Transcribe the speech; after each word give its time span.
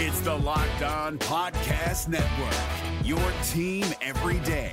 It's 0.00 0.20
the 0.20 0.32
Locked 0.32 0.82
On 0.82 1.18
Podcast 1.18 2.06
Network, 2.06 2.54
your 3.04 3.18
team 3.48 3.84
every 4.00 4.38
day. 4.46 4.70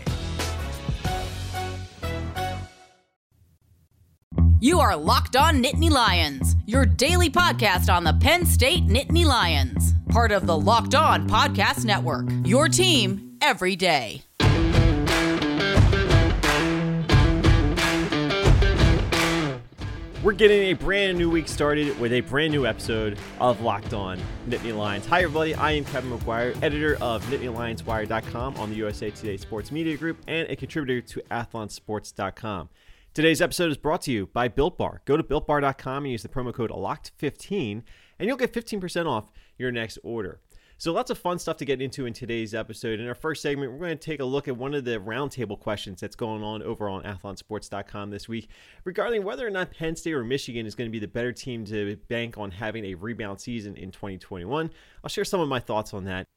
You 4.59 4.79
are 4.81 4.95
Locked 4.95 5.35
On 5.35 5.63
Nittany 5.63 5.89
Lions, 5.89 6.55
your 6.67 6.85
daily 6.85 7.31
podcast 7.31 7.91
on 7.91 8.03
the 8.03 8.13
Penn 8.13 8.45
State 8.45 8.85
Nittany 8.85 9.25
Lions, 9.25 9.95
part 10.09 10.31
of 10.31 10.45
the 10.45 10.55
Locked 10.55 10.93
On 10.93 11.27
Podcast 11.27 11.85
Network, 11.85 12.27
your 12.45 12.69
team 12.69 13.35
every 13.41 13.75
day. 13.75 14.24
We're 20.25 20.33
getting 20.33 20.63
a 20.63 20.73
brand 20.73 21.19
new 21.19 21.29
week 21.29 21.47
started 21.47 21.99
with 21.99 22.11
a 22.11 22.21
brand 22.21 22.51
new 22.51 22.65
episode 22.65 23.19
of 23.39 23.61
Locked 23.61 23.93
On 23.93 24.19
Nittany 24.49 24.75
Lions. 24.75 25.05
Hi, 25.05 25.21
everybody. 25.21 25.53
I 25.53 25.73
am 25.73 25.85
Kevin 25.85 26.17
McGuire, 26.17 26.59
editor 26.63 26.97
of 26.99 27.23
NittanyLionsWire.com 27.25 28.57
on 28.57 28.71
the 28.71 28.75
USA 28.77 29.11
Today 29.11 29.37
Sports 29.37 29.71
Media 29.71 29.95
Group 29.95 30.17
and 30.27 30.49
a 30.49 30.55
contributor 30.55 30.99
to 30.99 31.21
AthlonSports.com. 31.29 32.69
Today's 33.13 33.39
episode 33.39 33.69
is 33.69 33.77
brought 33.77 34.01
to 34.01 34.11
you 34.11 34.25
by 34.25 34.47
Built 34.47 34.79
Bar. 34.79 35.03
Go 35.05 35.15
to 35.15 35.21
BuiltBar.com 35.21 36.05
and 36.05 36.11
use 36.11 36.23
the 36.23 36.29
promo 36.29 36.51
code 36.51 36.71
LOCKED15 36.71 37.83
and 38.17 38.27
you'll 38.27 38.35
get 38.35 38.51
15% 38.51 39.05
off 39.05 39.31
your 39.59 39.71
next 39.71 39.99
order. 40.03 40.39
So, 40.77 40.91
lots 40.91 41.09
of 41.09 41.17
fun 41.17 41.39
stuff 41.39 41.55
to 41.57 41.65
get 41.65 41.81
into 41.81 42.05
in 42.05 42.11
today's 42.11 42.53
episode. 42.53 42.99
In 42.99 43.07
our 43.07 43.15
first 43.15 43.41
segment, 43.41 43.71
we're 43.71 43.77
going 43.77 43.97
to 43.97 44.03
take 44.03 44.19
a 44.19 44.25
look 44.25 44.49
at 44.49 44.57
one 44.57 44.73
of 44.73 44.83
the 44.83 44.99
roundtable 44.99 45.57
questions 45.57 46.01
that's 46.01 46.17
going 46.17 46.43
on 46.43 46.61
over 46.63 46.89
on 46.89 47.03
athlonsports.com 47.03 48.09
this 48.09 48.27
week 48.27 48.49
regarding 48.83 49.23
whether 49.23 49.47
or 49.47 49.51
not 49.51 49.71
Penn 49.71 49.95
State 49.95 50.13
or 50.13 50.25
Michigan 50.25 50.65
is 50.65 50.75
going 50.75 50.89
to 50.89 50.91
be 50.91 50.99
the 50.99 51.07
better 51.07 51.31
team 51.31 51.63
to 51.65 51.95
bank 52.09 52.37
on 52.37 52.51
having 52.51 52.83
a 52.85 52.95
rebound 52.95 53.39
season 53.39 53.77
in 53.77 53.89
2021. 53.89 54.69
I'll 55.01 55.09
share 55.09 55.23
some 55.23 55.39
of 55.39 55.47
my 55.47 55.61
thoughts 55.61 55.93
on 55.93 56.03
that. 56.05 56.27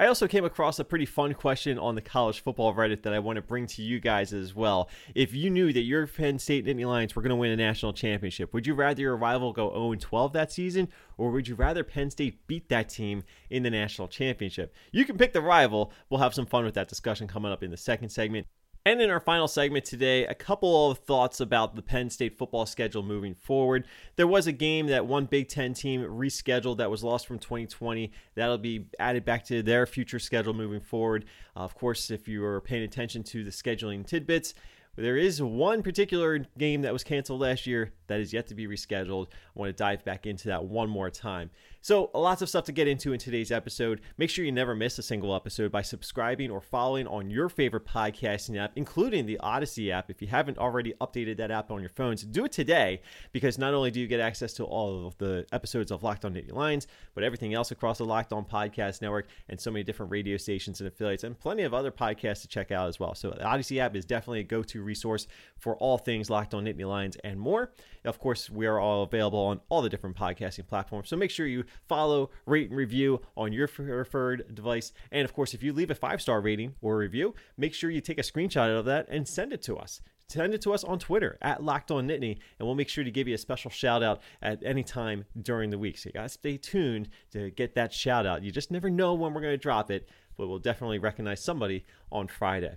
I 0.00 0.06
also 0.06 0.26
came 0.26 0.46
across 0.46 0.78
a 0.78 0.84
pretty 0.84 1.04
fun 1.04 1.34
question 1.34 1.78
on 1.78 1.94
the 1.94 2.00
college 2.00 2.40
football 2.40 2.74
Reddit 2.74 3.02
that 3.02 3.12
I 3.12 3.18
want 3.18 3.36
to 3.36 3.42
bring 3.42 3.66
to 3.66 3.82
you 3.82 4.00
guys 4.00 4.32
as 4.32 4.54
well. 4.54 4.88
If 5.14 5.34
you 5.34 5.50
knew 5.50 5.74
that 5.74 5.82
your 5.82 6.06
Penn 6.06 6.38
State 6.38 6.64
Nittany 6.64 6.86
Lions 6.86 7.14
were 7.14 7.20
going 7.20 7.28
to 7.28 7.36
win 7.36 7.50
a 7.50 7.56
national 7.56 7.92
championship, 7.92 8.54
would 8.54 8.66
you 8.66 8.72
rather 8.72 9.02
your 9.02 9.14
rival 9.14 9.52
go 9.52 9.70
0 9.70 9.94
12 9.96 10.32
that 10.32 10.52
season, 10.52 10.88
or 11.18 11.30
would 11.30 11.46
you 11.46 11.54
rather 11.54 11.84
Penn 11.84 12.10
State 12.10 12.46
beat 12.46 12.70
that 12.70 12.88
team 12.88 13.24
in 13.50 13.62
the 13.62 13.68
national 13.68 14.08
championship? 14.08 14.74
You 14.90 15.04
can 15.04 15.18
pick 15.18 15.34
the 15.34 15.42
rival. 15.42 15.92
We'll 16.08 16.20
have 16.20 16.32
some 16.32 16.46
fun 16.46 16.64
with 16.64 16.72
that 16.76 16.88
discussion 16.88 17.28
coming 17.28 17.52
up 17.52 17.62
in 17.62 17.70
the 17.70 17.76
second 17.76 18.08
segment. 18.08 18.46
And 18.86 19.02
in 19.02 19.10
our 19.10 19.20
final 19.20 19.46
segment 19.46 19.84
today, 19.84 20.24
a 20.24 20.34
couple 20.34 20.90
of 20.90 20.98
thoughts 21.00 21.38
about 21.38 21.76
the 21.76 21.82
Penn 21.82 22.08
State 22.08 22.38
football 22.38 22.64
schedule 22.64 23.02
moving 23.02 23.34
forward. 23.34 23.86
There 24.16 24.26
was 24.26 24.46
a 24.46 24.52
game 24.52 24.86
that 24.86 25.04
one 25.04 25.26
Big 25.26 25.48
Ten 25.48 25.74
team 25.74 26.00
rescheduled 26.00 26.78
that 26.78 26.90
was 26.90 27.04
lost 27.04 27.26
from 27.26 27.38
2020. 27.38 28.10
That'll 28.36 28.56
be 28.56 28.86
added 28.98 29.26
back 29.26 29.44
to 29.46 29.62
their 29.62 29.84
future 29.84 30.18
schedule 30.18 30.54
moving 30.54 30.80
forward. 30.80 31.26
Uh, 31.54 31.60
of 31.60 31.74
course, 31.74 32.10
if 32.10 32.26
you 32.26 32.42
are 32.42 32.62
paying 32.62 32.82
attention 32.82 33.22
to 33.24 33.44
the 33.44 33.50
scheduling 33.50 34.06
tidbits, 34.06 34.54
there 34.96 35.18
is 35.18 35.42
one 35.42 35.82
particular 35.82 36.46
game 36.56 36.80
that 36.82 36.92
was 36.92 37.04
canceled 37.04 37.40
last 37.42 37.66
year 37.66 37.92
that 38.10 38.20
is 38.20 38.32
yet 38.32 38.48
to 38.48 38.54
be 38.54 38.66
rescheduled. 38.66 39.28
I 39.28 39.58
want 39.58 39.68
to 39.70 39.72
dive 39.72 40.04
back 40.04 40.26
into 40.26 40.48
that 40.48 40.64
one 40.64 40.90
more 40.90 41.10
time. 41.10 41.50
So, 41.82 42.10
lots 42.12 42.42
of 42.42 42.48
stuff 42.50 42.64
to 42.64 42.72
get 42.72 42.88
into 42.88 43.14
in 43.14 43.18
today's 43.18 43.50
episode. 43.50 44.02
Make 44.18 44.28
sure 44.28 44.44
you 44.44 44.52
never 44.52 44.74
miss 44.74 44.98
a 44.98 45.02
single 45.02 45.34
episode 45.34 45.72
by 45.72 45.80
subscribing 45.80 46.50
or 46.50 46.60
following 46.60 47.06
on 47.06 47.30
your 47.30 47.48
favorite 47.48 47.86
podcasting 47.86 48.58
app, 48.58 48.72
including 48.76 49.24
the 49.24 49.40
Audacy 49.42 49.90
app. 49.90 50.10
If 50.10 50.20
you 50.20 50.28
haven't 50.28 50.58
already 50.58 50.92
updated 51.00 51.38
that 51.38 51.50
app 51.50 51.70
on 51.70 51.80
your 51.80 51.88
phones, 51.88 52.22
do 52.22 52.44
it 52.44 52.52
today 52.52 53.00
because 53.32 53.56
not 53.56 53.72
only 53.72 53.90
do 53.90 53.98
you 53.98 54.06
get 54.06 54.20
access 54.20 54.52
to 54.54 54.64
all 54.64 55.06
of 55.06 55.16
the 55.16 55.46
episodes 55.52 55.90
of 55.90 56.02
Locked 56.02 56.26
On 56.26 56.34
Nittany 56.34 56.52
Lions, 56.52 56.86
but 57.14 57.24
everything 57.24 57.54
else 57.54 57.70
across 57.70 57.96
the 57.96 58.04
Locked 58.04 58.34
On 58.34 58.44
Podcast 58.44 59.00
Network 59.00 59.28
and 59.48 59.58
so 59.58 59.70
many 59.70 59.82
different 59.82 60.12
radio 60.12 60.36
stations 60.36 60.80
and 60.80 60.88
affiliates 60.88 61.24
and 61.24 61.38
plenty 61.38 61.62
of 61.62 61.72
other 61.72 61.90
podcasts 61.90 62.42
to 62.42 62.48
check 62.48 62.70
out 62.70 62.88
as 62.88 63.00
well. 63.00 63.14
So, 63.14 63.30
the 63.30 63.44
Audacy 63.44 63.78
app 63.78 63.96
is 63.96 64.04
definitely 64.04 64.40
a 64.40 64.44
go 64.44 64.62
to 64.64 64.82
resource 64.82 65.26
for 65.56 65.76
all 65.76 65.96
things 65.96 66.28
Locked 66.28 66.52
On 66.52 66.66
Nittany 66.66 66.86
Lions 66.86 67.16
and 67.24 67.40
more. 67.40 67.72
Of 68.04 68.18
course, 68.18 68.48
we 68.48 68.66
are 68.66 68.78
all 68.78 69.02
available 69.02 69.38
on 69.38 69.60
all 69.68 69.82
the 69.82 69.88
different 69.88 70.16
podcasting 70.16 70.66
platforms. 70.66 71.08
So 71.08 71.16
make 71.16 71.30
sure 71.30 71.46
you 71.46 71.64
follow, 71.88 72.30
rate, 72.46 72.68
and 72.68 72.76
review 72.76 73.20
on 73.36 73.52
your 73.52 73.68
preferred 73.68 74.54
device. 74.54 74.92
And 75.10 75.24
of 75.24 75.34
course, 75.34 75.54
if 75.54 75.62
you 75.62 75.72
leave 75.72 75.90
a 75.90 75.94
five 75.94 76.22
star 76.22 76.40
rating 76.40 76.74
or 76.80 76.96
review, 76.96 77.34
make 77.56 77.74
sure 77.74 77.90
you 77.90 78.00
take 78.00 78.18
a 78.18 78.22
screenshot 78.22 78.76
of 78.76 78.84
that 78.86 79.06
and 79.08 79.28
send 79.28 79.52
it 79.52 79.62
to 79.62 79.76
us 79.76 80.00
send 80.30 80.54
it 80.54 80.62
to 80.62 80.72
us 80.72 80.84
on 80.84 80.98
Twitter 80.98 81.36
at 81.42 81.62
Locked 81.62 81.90
On 81.90 82.06
Nittany, 82.06 82.38
and 82.58 82.66
we'll 82.66 82.76
make 82.76 82.88
sure 82.88 83.02
to 83.02 83.10
give 83.10 83.26
you 83.26 83.34
a 83.34 83.38
special 83.38 83.70
shout 83.70 84.02
out 84.02 84.20
at 84.40 84.62
any 84.64 84.84
time 84.84 85.24
during 85.40 85.70
the 85.70 85.78
week. 85.78 85.98
So 85.98 86.08
you 86.08 86.12
gotta 86.12 86.28
stay 86.28 86.56
tuned 86.56 87.08
to 87.32 87.50
get 87.50 87.74
that 87.74 87.92
shout 87.92 88.26
out. 88.26 88.42
You 88.42 88.52
just 88.52 88.70
never 88.70 88.88
know 88.88 89.14
when 89.14 89.34
we're 89.34 89.40
gonna 89.40 89.56
drop 89.56 89.90
it, 89.90 90.08
but 90.36 90.46
we'll 90.46 90.60
definitely 90.60 90.98
recognize 90.98 91.42
somebody 91.42 91.84
on 92.12 92.28
Friday. 92.28 92.76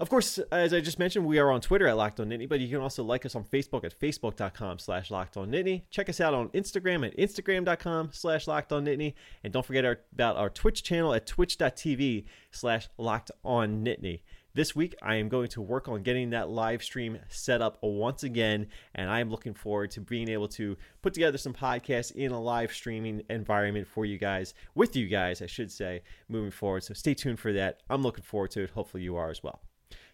Of 0.00 0.10
course, 0.10 0.38
as 0.50 0.74
I 0.74 0.80
just 0.80 0.98
mentioned, 0.98 1.24
we 1.24 1.38
are 1.38 1.52
on 1.52 1.60
Twitter 1.60 1.86
at 1.86 1.96
Locked 1.96 2.18
On 2.18 2.28
Nittany, 2.28 2.48
but 2.48 2.58
you 2.58 2.68
can 2.68 2.80
also 2.80 3.04
like 3.04 3.24
us 3.24 3.36
on 3.36 3.44
Facebook 3.44 3.84
at 3.84 3.98
facebook.com 3.98 4.80
slash 4.80 5.08
Locked 5.08 5.36
On 5.36 5.48
Nittany. 5.48 5.82
Check 5.88 6.08
us 6.08 6.20
out 6.20 6.34
on 6.34 6.48
Instagram 6.48 7.06
at 7.06 7.16
instagram.com 7.16 8.08
slash 8.12 8.48
Locked 8.48 8.72
On 8.72 8.84
Nittany. 8.84 9.14
And 9.44 9.52
don't 9.52 9.64
forget 9.64 9.84
our, 9.84 10.00
about 10.12 10.36
our 10.36 10.50
Twitch 10.50 10.82
channel 10.82 11.14
at 11.14 11.28
twitch.tv 11.28 12.24
slash 12.50 12.88
Locked 12.98 13.30
On 13.44 13.84
Nittany. 13.84 14.22
This 14.52 14.74
week, 14.74 14.96
I 15.00 15.14
am 15.16 15.28
going 15.28 15.48
to 15.48 15.62
work 15.62 15.86
on 15.86 16.02
getting 16.02 16.30
that 16.30 16.48
live 16.48 16.82
stream 16.82 17.18
set 17.28 17.62
up 17.62 17.78
once 17.80 18.24
again, 18.24 18.66
and 18.96 19.08
I 19.08 19.20
am 19.20 19.30
looking 19.30 19.54
forward 19.54 19.92
to 19.92 20.00
being 20.00 20.28
able 20.28 20.48
to 20.48 20.76
put 21.02 21.14
together 21.14 21.38
some 21.38 21.54
podcasts 21.54 22.10
in 22.12 22.32
a 22.32 22.40
live 22.40 22.72
streaming 22.72 23.22
environment 23.30 23.86
for 23.86 24.04
you 24.04 24.18
guys, 24.18 24.54
with 24.74 24.96
you 24.96 25.06
guys, 25.06 25.40
I 25.40 25.46
should 25.46 25.70
say, 25.70 26.02
moving 26.28 26.50
forward. 26.50 26.82
So 26.82 26.94
stay 26.94 27.14
tuned 27.14 27.38
for 27.38 27.52
that. 27.52 27.82
I'm 27.88 28.02
looking 28.02 28.24
forward 28.24 28.50
to 28.52 28.62
it. 28.64 28.70
Hopefully, 28.70 29.04
you 29.04 29.16
are 29.16 29.30
as 29.30 29.42
well. 29.42 29.60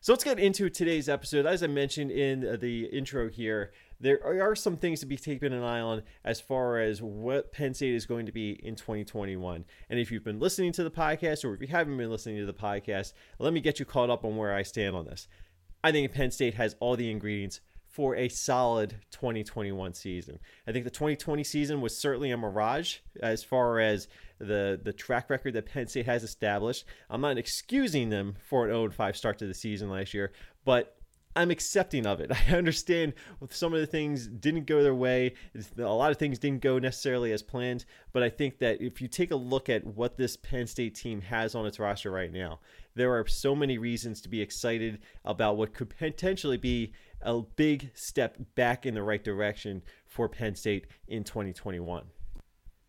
So 0.03 0.15
let's 0.15 0.25
get 0.25 0.39
into 0.39 0.71
today's 0.71 1.11
episode. 1.11 1.45
As 1.45 1.63
I 1.63 1.67
mentioned 1.67 2.11
in 2.11 2.59
the 2.59 2.87
intro 2.87 3.29
here, 3.29 3.71
there 4.01 4.19
are 4.25 4.57
some 4.57 4.79
things 4.79 5.01
to 5.01 5.07
be 5.07 5.19
keeping 5.19 5.53
an 5.53 5.63
eye 5.63 5.81
on 5.81 6.05
as 6.25 6.41
far 6.41 6.79
as 6.79 7.03
what 7.03 7.53
Penn 7.53 7.75
State 7.75 7.95
is 7.95 8.07
going 8.07 8.25
to 8.25 8.33
be 8.33 8.53
in 8.53 8.77
2021. 8.77 9.63
And 9.91 10.01
if 10.01 10.11
you've 10.11 10.25
been 10.25 10.41
listening 10.41 10.73
to 10.73 10.85
the 10.85 10.91
podcast 10.91 11.45
or 11.45 11.53
if 11.53 11.61
you 11.61 11.67
haven't 11.67 11.99
been 11.99 12.11
listening 12.11 12.39
to 12.39 12.47
the 12.47 12.55
podcast, 12.55 13.13
let 13.39 13.53
me 13.53 13.61
get 13.61 13.79
you 13.79 13.85
caught 13.85 14.09
up 14.09 14.25
on 14.25 14.39
where 14.39 14.55
I 14.55 14.63
stand 14.63 14.97
on 14.97 15.05
this. 15.05 15.29
I 15.85 15.93
think 15.93 16.11
Penn 16.15 16.31
State 16.31 16.55
has 16.55 16.77
all 16.81 16.97
the 16.97 17.11
ingredients 17.11 17.61
for 17.87 18.17
a 18.17 18.31
solid 18.31 18.95
2021 19.11 19.93
season. 19.93 20.39
I 20.67 20.73
think 20.73 20.85
the 20.85 20.91
2020 20.91 21.45
season 21.45 21.83
was 21.83 21.95
certainly 21.95 22.31
a 22.31 22.39
mirage 22.39 23.01
as 23.23 23.45
far 23.45 23.81
as 23.81 24.09
the 24.41 24.81
the 24.83 24.93
track 24.93 25.31
record 25.31 25.55
that 25.55 25.67
Penn 25.67 25.87
State 25.87 26.07
has 26.07 26.25
established. 26.25 26.85
I'm 27.09 27.21
not 27.21 27.39
excusing 27.39 28.09
them 28.09 28.35
for 28.49 28.65
an 28.65 28.71
0 28.71 28.91
5 28.91 29.17
start 29.17 29.39
to 29.39 29.47
the 29.47 29.55
season 29.55 29.91
last 29.91 30.15
year, 30.15 30.33
but 30.65 30.97
I'm 31.37 31.51
accepting 31.51 32.07
of 32.07 32.21
it. 32.21 32.33
I 32.49 32.57
understand 32.57 33.15
some 33.51 33.73
of 33.73 33.81
the 33.81 33.87
things 33.87 34.27
didn't 34.27 34.67
go 34.67 34.83
their 34.83 34.95
way. 34.95 35.35
A 35.79 35.83
lot 35.83 36.11
of 36.11 36.17
things 36.17 36.39
didn't 36.39 36.63
go 36.63 36.79
necessarily 36.79 37.33
as 37.33 37.43
planned. 37.43 37.85
But 38.13 38.23
I 38.23 38.29
think 38.29 38.59
that 38.59 38.81
if 38.81 39.01
you 39.01 39.09
take 39.09 39.31
a 39.31 39.37
look 39.37 39.69
at 39.69 39.87
what 39.87 40.17
this 40.17 40.37
Penn 40.37 40.67
State 40.67 40.95
team 40.95 41.21
has 41.21 41.55
on 41.55 41.67
its 41.67 41.79
roster 41.79 42.11
right 42.11 42.33
now, 42.33 42.61
there 42.95 43.15
are 43.15 43.27
so 43.27 43.55
many 43.55 43.79
reasons 43.79 44.21
to 44.23 44.29
be 44.29 44.41
excited 44.41 44.99
about 45.25 45.57
what 45.57 45.75
could 45.75 45.91
potentially 45.91 46.57
be 46.57 46.93
a 47.23 47.41
big 47.41 47.91
step 47.95 48.39
back 48.55 48.87
in 48.87 48.95
the 48.95 49.03
right 49.03 49.23
direction 49.23 49.83
for 50.07 50.29
Penn 50.29 50.55
State 50.55 50.87
in 51.07 51.23
2021. 51.23 52.05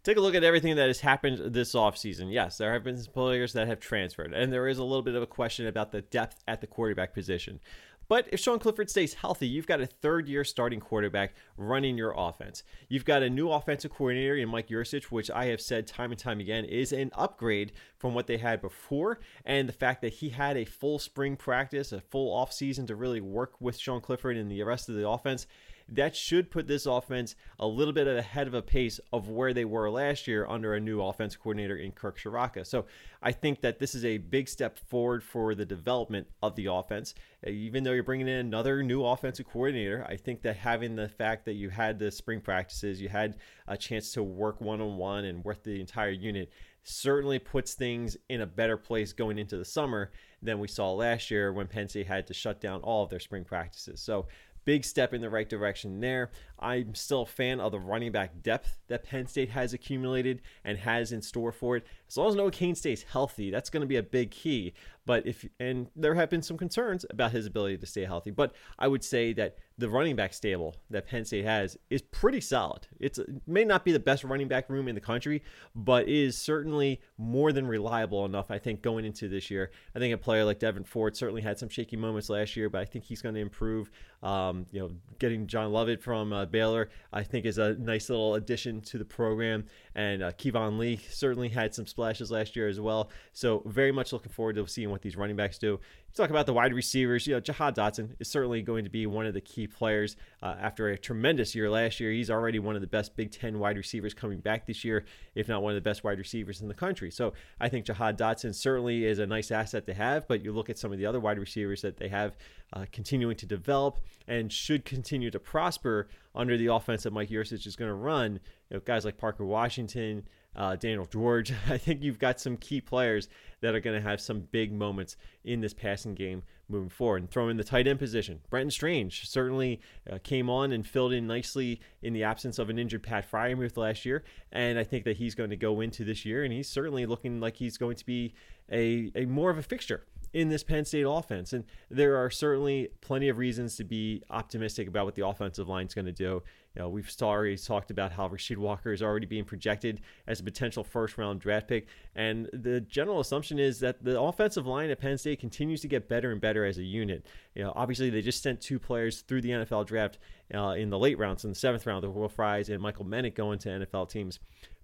Take 0.03 0.17
a 0.17 0.22
look 0.22 0.34
at 0.34 0.44
everything 0.44 0.78
that 0.78 0.88
has 0.88 1.01
happened 1.01 1.53
this 1.53 1.75
offseason. 1.75 2.34
Yes, 2.34 2.57
there 2.57 2.73
have 2.73 2.84
been 2.84 2.97
players 3.13 3.53
that 3.53 3.67
have 3.67 3.79
transferred, 3.79 4.34
and 4.34 4.51
there 4.51 4.67
is 4.67 4.79
a 4.79 4.84
little 4.84 5.03
bit 5.03 5.13
of 5.13 5.22
a 5.22 5.28
question 5.28 5.67
about 5.67 5.91
the 5.91 6.01
depth 6.01 6.44
at 6.47 6.59
the 6.59 6.66
quarterback 6.66 7.13
position. 7.13 7.59
But 8.07 8.28
if 8.31 8.39
Sean 8.39 8.59
Clifford 8.59 8.89
stays 8.89 9.13
healthy, 9.13 9.47
you've 9.47 9.67
got 9.67 9.79
a 9.79 9.85
third 9.85 10.28
year 10.28 10.44
starting 10.44 10.79
quarterback 10.79 11.34
running 11.56 11.97
your 11.97 12.13
offense. 12.17 12.63
You've 12.89 13.06
got 13.06 13.23
a 13.23 13.29
new 13.29 13.50
offensive 13.50 13.91
coordinator 13.91 14.35
in 14.35 14.50
Mike 14.50 14.67
Yurcich, 14.69 15.06
which 15.06 15.31
I 15.31 15.45
have 15.45 15.62
said 15.62 15.88
time 15.88 16.12
and 16.12 16.19
time 16.19 16.42
again 16.42 16.65
is 16.65 16.92
an 16.92 17.12
upgrade 17.13 17.71
from 17.97 18.13
what 18.13 18.27
they 18.27 18.38
had 18.38 18.59
before. 18.59 19.19
And 19.45 19.69
the 19.69 19.74
fact 19.74 20.01
that 20.01 20.13
he 20.13 20.27
had 20.27 20.57
a 20.57 20.65
full 20.65 21.00
spring 21.00 21.38
practice, 21.38 21.94
a 21.94 22.01
full 22.01 22.36
offseason 22.36 22.88
to 22.88 22.95
really 22.95 23.21
work 23.21 23.54
with 23.62 23.77
Sean 23.77 24.01
Clifford 24.01 24.36
and 24.36 24.51
the 24.51 24.63
rest 24.63 24.89
of 24.89 24.95
the 24.95 25.07
offense 25.07 25.47
that 25.92 26.16
should 26.16 26.50
put 26.50 26.68
this 26.68 26.86
offense 26.86 27.36
a 27.60 27.68
little 27.68 27.94
bit 27.94 28.08
ahead 28.08 28.48
of 28.48 28.54
a 28.54 28.62
pace 28.62 29.00
of 29.12 29.28
where 29.28 29.54
they 29.54 29.66
were 29.66 29.90
last 29.90 30.26
year 30.26 30.48
under 30.48 30.74
a 30.74 30.80
new 30.80 31.02
offense 31.02 31.36
coordinator 31.36 31.76
in 31.76 31.92
Kirk 31.92 32.18
Ciarrocca. 32.18 32.66
So 32.66 32.86
I 33.22 33.34
think 33.34 33.62
that 33.62 33.78
this 33.78 33.94
is 33.94 34.06
a 34.06 34.18
big 34.18 34.48
step 34.48 34.80
forward 34.80 35.22
for 35.24 35.54
the 35.54 35.66
development 35.66 36.28
of 36.42 36.56
the 36.56 36.68
offense. 36.68 37.14
Even 37.46 37.84
though 37.84 37.92
you're 37.92 38.04
bringing 38.04 38.30
in 38.30 38.38
another 38.38 38.82
new 38.82 39.04
offensive 39.04 39.48
coordinator, 39.48 40.06
I 40.08 40.16
think 40.16 40.42
that 40.44 40.56
having 40.56 40.96
the 40.96 41.10
fact 41.10 41.46
that 41.46 41.54
you 41.54 41.70
had 41.70 42.00
the 42.00 42.10
spring 42.10 42.40
practices, 42.40 43.02
you 43.02 43.10
had 43.10 43.38
a 43.68 43.76
chance 43.76 44.14
to 44.14 44.24
work 44.24 44.62
one 44.62 44.80
on 44.80 44.98
one 44.98 45.26
and 45.26 45.44
work 45.44 45.64
the 45.64 45.80
entire 45.80 46.12
unit 46.12 46.52
certainly 46.84 47.38
puts 47.38 47.74
things 47.74 48.18
in 48.30 48.42
a 48.42 48.46
better 48.46 48.78
place 48.78 49.14
going 49.14 49.38
into 49.38 49.58
the 49.58 49.66
summer 49.66 50.12
than 50.42 50.60
we 50.60 50.68
saw 50.68 50.92
last 50.92 51.30
year 51.30 51.54
when 51.54 51.68
Penn 51.68 51.88
State 51.88 52.08
had 52.08 52.26
to 52.28 52.34
shut 52.34 52.60
down 52.60 52.82
all 52.82 53.04
of 53.04 53.10
their 53.10 53.20
spring 53.20 53.44
practices. 53.44 54.02
So 54.02 54.28
big 54.66 54.84
step 54.86 55.13
in 55.13 55.22
the 55.22 55.30
right 55.30 55.50
direction 55.50 56.00
there. 56.00 56.31
I'm 56.62 56.96
still 56.96 57.24
a 57.24 57.25
fan 57.25 57.60
of 57.60 57.72
the 57.72 57.80
running 57.80 58.12
back 58.12 58.42
depth 58.42 58.78
that 58.88 59.04
Penn 59.04 59.28
State 59.28 59.50
has 59.50 59.74
accumulated 59.74 60.42
and 60.63 60.78
has 60.78 61.12
in 61.12 61.22
store 61.22 61.52
for 61.52 61.78
it. 61.78 61.86
As 62.08 62.18
long 62.18 62.30
as 62.30 62.36
Noah 62.36 62.52
Cain 62.52 62.75
stays 62.75 63.04
healthy, 63.04 63.52
that's 63.52 63.69
going 63.69 63.81
to 63.81 63.88
be 63.88 63.98
a 63.98 64.04
big 64.04 64.31
key. 64.31 64.74
But 65.06 65.25
if 65.25 65.46
and 65.60 65.88
there 65.96 66.13
have 66.13 66.30
been 66.30 66.44
some 66.44 66.58
concerns 66.58 67.06
about 67.10 67.31
his 67.31 67.48
ability 67.48 67.78
to 67.78 67.86
stay 67.86 68.06
healthy, 68.06 68.31
but 68.31 68.54
I 68.78 68.88
would 68.88 69.04
say 69.04 69.34
that 69.34 69.58
the 69.78 69.90
running 69.90 70.16
back 70.16 70.31
stable 70.31 70.75
that 70.92 71.08
Penn 71.08 71.25
State 71.25 71.44
has 71.44 71.75
is 71.90 72.04
pretty 72.04 72.40
solid. 72.40 72.88
It's, 73.00 73.18
it 73.18 73.28
may 73.48 73.66
not 73.66 73.84
be 73.84 73.92
the 73.92 74.00
best 74.00 74.24
running 74.24 74.48
back 74.48 74.69
room 74.69 74.88
in 74.88 74.94
the 74.94 75.02
country, 75.02 75.42
but 75.75 76.07
is 76.07 76.38
certainly 76.38 77.02
more 77.18 77.52
than 77.52 77.66
reliable 77.66 78.25
enough. 78.25 78.52
I 78.52 78.60
think 78.60 78.84
going 78.84 79.06
into 79.06 79.28
this 79.28 79.50
year, 79.50 79.72
I 79.96 80.00
think 80.00 80.14
a 80.14 80.19
player 80.19 80.46
like 80.46 80.60
Devyn 80.60 80.86
Ford 80.86 81.18
certainly 81.18 81.42
had 81.42 81.57
some 81.57 81.68
shaky 81.68 81.98
moments 81.98 82.30
last 82.30 82.56
year, 82.56 82.69
but 82.69 82.80
I 82.80 82.86
think 82.86 83.06
he's 83.06 83.24
going 83.24 83.36
to 83.36 83.42
improve. 83.42 83.90
Um, 84.22 84.68
you 84.72 84.81
know, 84.81 84.92
getting 85.18 85.48
John 85.48 85.72
Lovett 85.72 86.04
from 86.04 86.31
uh, 86.31 86.46
Baylor, 86.51 86.89
I 87.12 87.24
think, 87.24 87.45
is 87.45 87.57
a 87.57 87.75
nice 87.75 88.09
little 88.09 88.36
addition 88.36 88.81
to 88.81 88.98
the 88.98 89.06
program. 89.06 89.65
And 89.95 90.24
uh, 90.24 90.31
Keyvone 90.33 90.77
Lee 90.77 91.00
certainly 91.09 91.50
had 91.50 91.74
some 91.74 91.88
splashes 91.88 92.31
last 92.31 92.56
year 92.56 92.68
as 92.68 92.80
well. 92.80 93.09
So 93.33 93.63
very 93.65 93.92
much 93.92 94.13
looking 94.13 94.31
forward 94.31 94.56
to 94.56 94.68
seeing 94.68 94.89
what 94.89 95.01
these 95.01 95.15
running 95.15 95.36
backs 95.36 95.57
do. 95.57 95.80
Talk 96.13 96.30
about 96.30 96.46
the 96.46 96.54
wide 96.54 96.74
receivers. 96.74 97.25
You 97.25 97.36
know, 97.36 97.40
Jahan 97.40 97.74
Dotson 97.74 98.16
is 98.19 98.30
certainly 98.30 98.62
going 98.62 98.84
to 98.84 98.90
be 98.90 99.06
one 99.06 99.25
of 99.25 99.34
the 99.34 99.40
key 99.40 99.66
players 99.66 100.18
uh, 100.44 100.56
after 100.60 100.90
a 100.90 100.98
tremendous 100.98 101.56
year 101.56 101.69
last 101.69 102.02
year. 102.02 102.12
He's 102.12 102.30
already 102.30 102.60
one 102.60 102.75
of 102.75 102.81
the 102.81 102.88
best 102.88 103.16
Big 103.16 103.31
Ten 103.31 103.60
wide 103.60 103.78
receivers 103.78 104.13
coming 104.13 104.40
back 104.40 104.66
this 104.66 104.84
year, 104.84 105.06
if 105.36 105.48
not 105.48 105.63
one 105.63 105.72
of 105.72 105.75
the 105.75 105.90
best 105.90 106.04
wide 106.04 106.18
receivers 106.18 106.62
in 106.62 106.68
the 106.68 106.74
country. 106.74 107.12
So 107.12 107.31
I 107.62 107.69
think 107.69 107.86
Jahan 107.86 108.18
Dotson 108.18 108.54
certainly 108.54 109.06
is 109.06 109.19
a 109.19 109.25
nice 109.25 109.52
asset 109.52 109.86
to 109.86 109.94
have. 109.94 110.28
But 110.28 110.44
you 110.44 110.52
look 110.52 110.69
at 110.69 110.78
some 110.78 110.92
of 110.92 110.98
the 110.98 111.06
other 111.06 111.19
wide 111.19 111.40
receivers 111.40 111.81
that 111.81 111.96
they 111.96 112.10
have 112.10 112.36
uh, 112.74 112.86
continuing 112.92 113.38
to 113.38 113.46
develop 113.46 114.00
and 114.28 114.52
should 114.52 114.84
continue 114.84 115.31
to 115.31 115.40
prosper 115.40 116.10
under 116.36 116.57
the 116.57 116.68
offense 116.68 117.04
that 117.04 117.14
Mike 117.14 117.30
Yurcich 117.30 117.66
is 117.66 117.78
going 117.78 117.90
to 117.90 117.96
run. 117.96 118.40
You 118.69 118.78
know, 118.78 118.80
guys 118.81 119.06
like 119.06 119.18
Parker 119.18 119.46
Washington, 119.46 120.24
uh, 120.56 120.75
Daniel 120.75 121.06
George. 121.06 121.53
I 121.69 121.77
think 121.77 122.01
you've 122.01 122.19
got 122.19 122.39
some 122.39 122.57
key 122.57 122.81
players 122.81 123.30
that 123.62 123.75
are 123.75 123.80
going 123.80 124.01
to 124.01 124.07
have 124.07 124.19
some 124.19 124.42
big 124.51 124.74
moments 124.74 125.18
in 125.44 125.62
this 125.62 125.74
passing 125.74 126.15
game 126.15 126.44
moving 126.68 126.89
forward. 126.89 127.21
And 127.21 127.30
throw 127.30 127.50
in 127.50 127.57
the 127.57 127.63
tight 127.63 127.88
end 127.88 128.00
position. 128.00 128.39
Brenton 128.50 128.71
Strange 128.71 129.27
certainly 129.30 129.81
uh, 130.12 130.18
came 130.24 130.50
on 130.50 130.71
and 130.71 130.86
filled 130.86 131.13
in 131.13 131.27
nicely 131.27 131.80
in 132.01 132.13
the 132.13 132.24
absence 132.24 132.59
of 132.59 132.69
an 132.69 132.80
injured 132.80 133.03
Pat 133.03 133.30
Freiermuth 133.30 133.77
last 133.77 134.06
year. 134.06 134.24
And 134.51 134.80
I 134.80 134.83
think 134.83 135.06
that 135.06 135.18
he's 135.18 135.36
going 135.36 135.51
to 135.51 135.57
go 135.57 135.81
into 135.81 136.03
this 136.03 136.25
year, 136.25 136.44
and 136.44 136.51
he's 136.51 136.69
certainly 136.69 137.06
looking 137.06 137.39
like 137.39 137.57
he's 137.57 137.77
going 137.77 137.95
to 137.97 138.06
be 138.06 138.33
a, 138.71 139.12
a 139.15 139.25
more 139.25 139.50
of 139.51 139.57
a 139.57 139.63
fixture 139.63 140.06
in 140.33 140.50
this 140.50 140.63
Penn 140.63 140.86
State 140.86 141.06
offense. 141.07 141.54
And 141.54 141.65
there 141.89 142.15
are 142.15 142.30
certainly 142.30 142.89
plenty 143.01 143.30
of 143.30 143.38
reasons 143.38 143.75
to 143.77 143.83
be 143.83 144.24
optimistic 144.30 144.88
about 144.88 145.06
what 145.06 145.15
the 145.15 145.25
offensive 145.25 145.68
line 145.68 145.88
is 145.88 145.94
going 145.94 146.06
to 146.06 146.12
do. 146.12 146.42
You 146.75 146.81
know, 146.81 146.89
we've 146.89 147.12
already 147.21 147.57
talked 147.57 147.91
about 147.91 148.13
how 148.13 148.29
Rasheed 148.29 148.57
Walker 148.57 148.94
is 148.94 149.01
already 149.01 149.25
being 149.25 149.44
projected 149.44 150.01
as 150.27 150.39
a 150.39 150.44
potential 150.44 150.83
first 150.83 151.18
round 151.18 151.41
draft 151.41 151.68
pick. 151.68 151.88
And 152.15 152.50
the 152.53 152.79
general 152.81 153.19
assumption 153.19 153.59
is 153.59 153.79
that 153.81 154.03
the 154.03 154.19
offensive 154.19 154.65
line 154.65 154.89
at 154.89 155.00
Penn 155.00 155.18
State 155.18 155.39
continues 155.39 155.81
to 155.81 155.89
get 155.89 156.07
better 156.07 156.31
and 156.31 156.39
better 156.39 156.65
as 156.65 156.77
a 156.77 156.83
unit. 156.83 157.25
You 157.56 157.63
know, 157.63 157.73
obviously 157.75 158.09
they 158.09 158.21
just 158.21 158.41
sent 158.41 158.62
two 158.62 158.79
players 158.79 159.21
through 159.21 159.41
the 159.41 159.50
NFL 159.50 159.85
draft 159.85 160.18
uh, 160.53 160.69
in 160.69 160.89
the 160.89 161.00
late 161.00 161.18
rounds, 161.18 161.44
in 161.44 161.50
the 161.50 161.56
seventh 161.56 161.85
round, 161.85 162.03
the 162.03 162.09
Will 162.09 162.29
Fries 162.29 162.69
and 162.69 162.81
Michael 162.81 163.06
Menet 163.06 163.35
going 163.35 163.59
to 163.59 163.69
NFL 163.69 164.09
teams. 164.09 164.39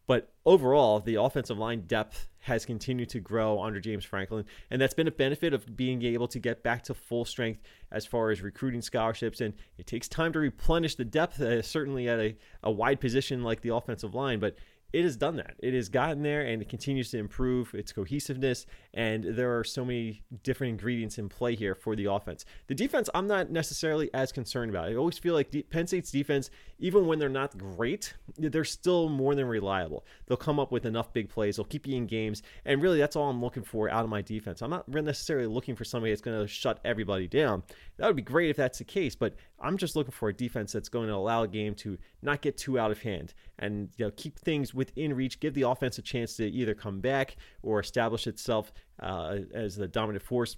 But 0.07 0.31
overall, 0.45 1.01
the 1.01 1.15
offensive 1.15 1.57
line 1.57 1.81
depth 1.81 2.29
has 2.39 2.65
continued 2.65 3.09
to 3.09 3.19
grow 3.19 3.61
under 3.61 3.81
James 3.81 4.05
Franklin, 4.05 4.45
and 4.71 4.81
that's 4.81 4.93
been 4.93 5.07
a 5.09 5.11
benefit 5.11 5.53
of 5.53 5.75
being 5.75 6.01
able 6.03 6.29
to 6.29 6.39
get 6.39 6.63
back 6.63 6.83
to 6.83 6.93
full 6.93 7.25
strength 7.25 7.59
as 7.91 8.05
far 8.05 8.31
as 8.31 8.41
recruiting 8.41 8.81
scholarships. 8.81 9.41
And 9.41 9.53
it 9.77 9.85
takes 9.85 10.07
time 10.07 10.31
to 10.31 10.39
replenish 10.39 10.95
the 10.95 11.03
depth, 11.03 11.41
uh, 11.41 11.61
certainly 11.61 12.07
at 12.07 12.19
a, 12.19 12.37
a 12.63 12.71
wide 12.71 13.01
position 13.01 13.43
like 13.43 13.59
the 13.61 13.75
offensive 13.75 14.15
line, 14.15 14.39
but 14.39 14.55
it 14.93 15.03
has 15.03 15.17
done 15.17 15.35
that. 15.35 15.55
It 15.59 15.73
has 15.73 15.89
gotten 15.89 16.23
there 16.23 16.41
and 16.41 16.61
it 16.61 16.69
continues 16.69 17.11
to 17.11 17.17
improve 17.17 17.73
its 17.73 17.91
cohesiveness. 17.91 18.65
And 18.93 19.23
there 19.23 19.57
are 19.57 19.63
so 19.63 19.83
many 19.83 20.23
different 20.43 20.71
ingredients 20.71 21.17
in 21.17 21.29
play 21.29 21.55
here 21.55 21.75
for 21.75 21.95
the 21.95 22.05
offense. 22.05 22.45
The 22.67 22.75
defense, 22.75 23.09
I'm 23.13 23.27
not 23.27 23.51
necessarily 23.51 24.09
as 24.13 24.31
concerned 24.31 24.69
about. 24.71 24.89
I 24.89 24.95
always 24.95 25.17
feel 25.17 25.33
like 25.33 25.53
Penn 25.69 25.87
State's 25.87 26.11
defense, 26.11 26.49
even 26.79 27.05
when 27.05 27.19
they're 27.19 27.29
not 27.29 27.57
great, 27.57 28.13
they're 28.37 28.63
still 28.63 29.09
more 29.09 29.35
than 29.35 29.45
reliable. 29.45 30.05
They'll 30.25 30.37
come 30.37 30.59
up 30.59 30.71
with 30.71 30.85
enough 30.85 31.11
big 31.11 31.29
plays, 31.29 31.57
they'll 31.57 31.65
keep 31.65 31.85
you 31.85 31.95
in 31.97 32.07
games. 32.07 32.41
And 32.65 32.81
really, 32.81 32.99
that's 32.99 33.15
all 33.15 33.29
I'm 33.29 33.41
looking 33.41 33.63
for 33.63 33.89
out 33.89 34.03
of 34.03 34.09
my 34.09 34.21
defense. 34.21 34.61
I'm 34.61 34.69
not 34.69 34.87
necessarily 34.87 35.47
looking 35.47 35.75
for 35.75 35.83
somebody 35.83 36.11
that's 36.11 36.21
going 36.21 36.39
to 36.39 36.47
shut 36.47 36.79
everybody 36.85 37.27
down. 37.27 37.63
That 37.97 38.07
would 38.07 38.15
be 38.15 38.21
great 38.21 38.49
if 38.49 38.57
that's 38.57 38.77
the 38.77 38.83
case, 38.83 39.15
but 39.15 39.35
I'm 39.59 39.77
just 39.77 39.95
looking 39.95 40.11
for 40.11 40.29
a 40.29 40.33
defense 40.33 40.71
that's 40.71 40.89
going 40.89 41.07
to 41.07 41.15
allow 41.15 41.43
a 41.43 41.47
game 41.47 41.75
to 41.75 41.97
not 42.21 42.41
get 42.41 42.57
too 42.57 42.79
out 42.79 42.91
of 42.91 43.01
hand 43.01 43.33
and 43.59 43.89
you 43.97 44.05
know 44.05 44.11
keep 44.15 44.39
things 44.39 44.73
within 44.73 45.13
reach, 45.13 45.39
give 45.39 45.53
the 45.53 45.63
offense 45.63 45.97
a 45.97 46.01
chance 46.01 46.35
to 46.37 46.47
either 46.47 46.73
come 46.73 46.99
back 46.99 47.35
or 47.61 47.79
establish 47.79 48.27
itself 48.27 48.71
uh, 49.01 49.37
as 49.53 49.75
the 49.75 49.87
dominant 49.87 50.23
force. 50.23 50.57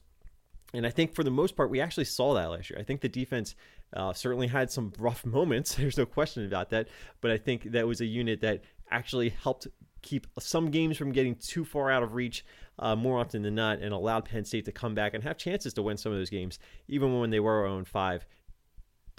And 0.74 0.86
I 0.86 0.92
think 0.92 1.16
for 1.16 1.24
the 1.24 1.32
most 1.32 1.56
part, 1.56 1.72
we 1.72 1.82
actually 1.82 2.06
saw 2.06 2.36
that 2.36 2.52
last 2.52 2.70
year. 2.70 2.80
I 2.80 2.84
think 2.84 3.02
the 3.02 3.10
defense 3.10 3.56
uh, 3.94 4.14
certainly 4.14 4.48
had 4.48 4.72
some 4.72 4.94
rough 5.00 5.26
moments. 5.26 5.76
There's 5.76 5.98
no 5.98 6.06
question 6.06 6.46
about 6.46 6.70
that. 6.70 6.88
But 7.22 7.32
I 7.32 7.38
think 7.38 7.72
that 7.72 7.88
was 7.88 8.02
a 8.02 8.06
unit 8.06 8.42
that 8.42 8.62
actually 8.92 9.30
helped 9.30 9.68
keep 10.02 10.28
some 10.40 10.72
games 10.72 10.98
from 10.98 11.12
getting 11.12 11.36
too 11.36 11.66
far 11.66 11.92
out 11.92 12.04
of 12.04 12.14
reach 12.14 12.46
uh, 12.78 12.96
more 12.96 13.20
often 13.20 13.42
than 13.42 13.56
not 13.56 13.80
and 13.80 13.94
allowed 13.94 14.26
Penn 14.26 14.46
State 14.46 14.66
to 14.66 14.72
come 14.72 14.96
back 14.96 15.14
and 15.14 15.24
have 15.24 15.38
chances 15.38 15.74
to 15.74 15.82
win 15.82 15.98
some 15.98 16.12
of 16.12 16.18
those 16.18 16.30
games, 16.30 16.60
even 16.88 17.20
when 17.20 17.30
they 17.30 17.40
were 17.40 17.68
0 17.68 17.84
5 17.86 18.26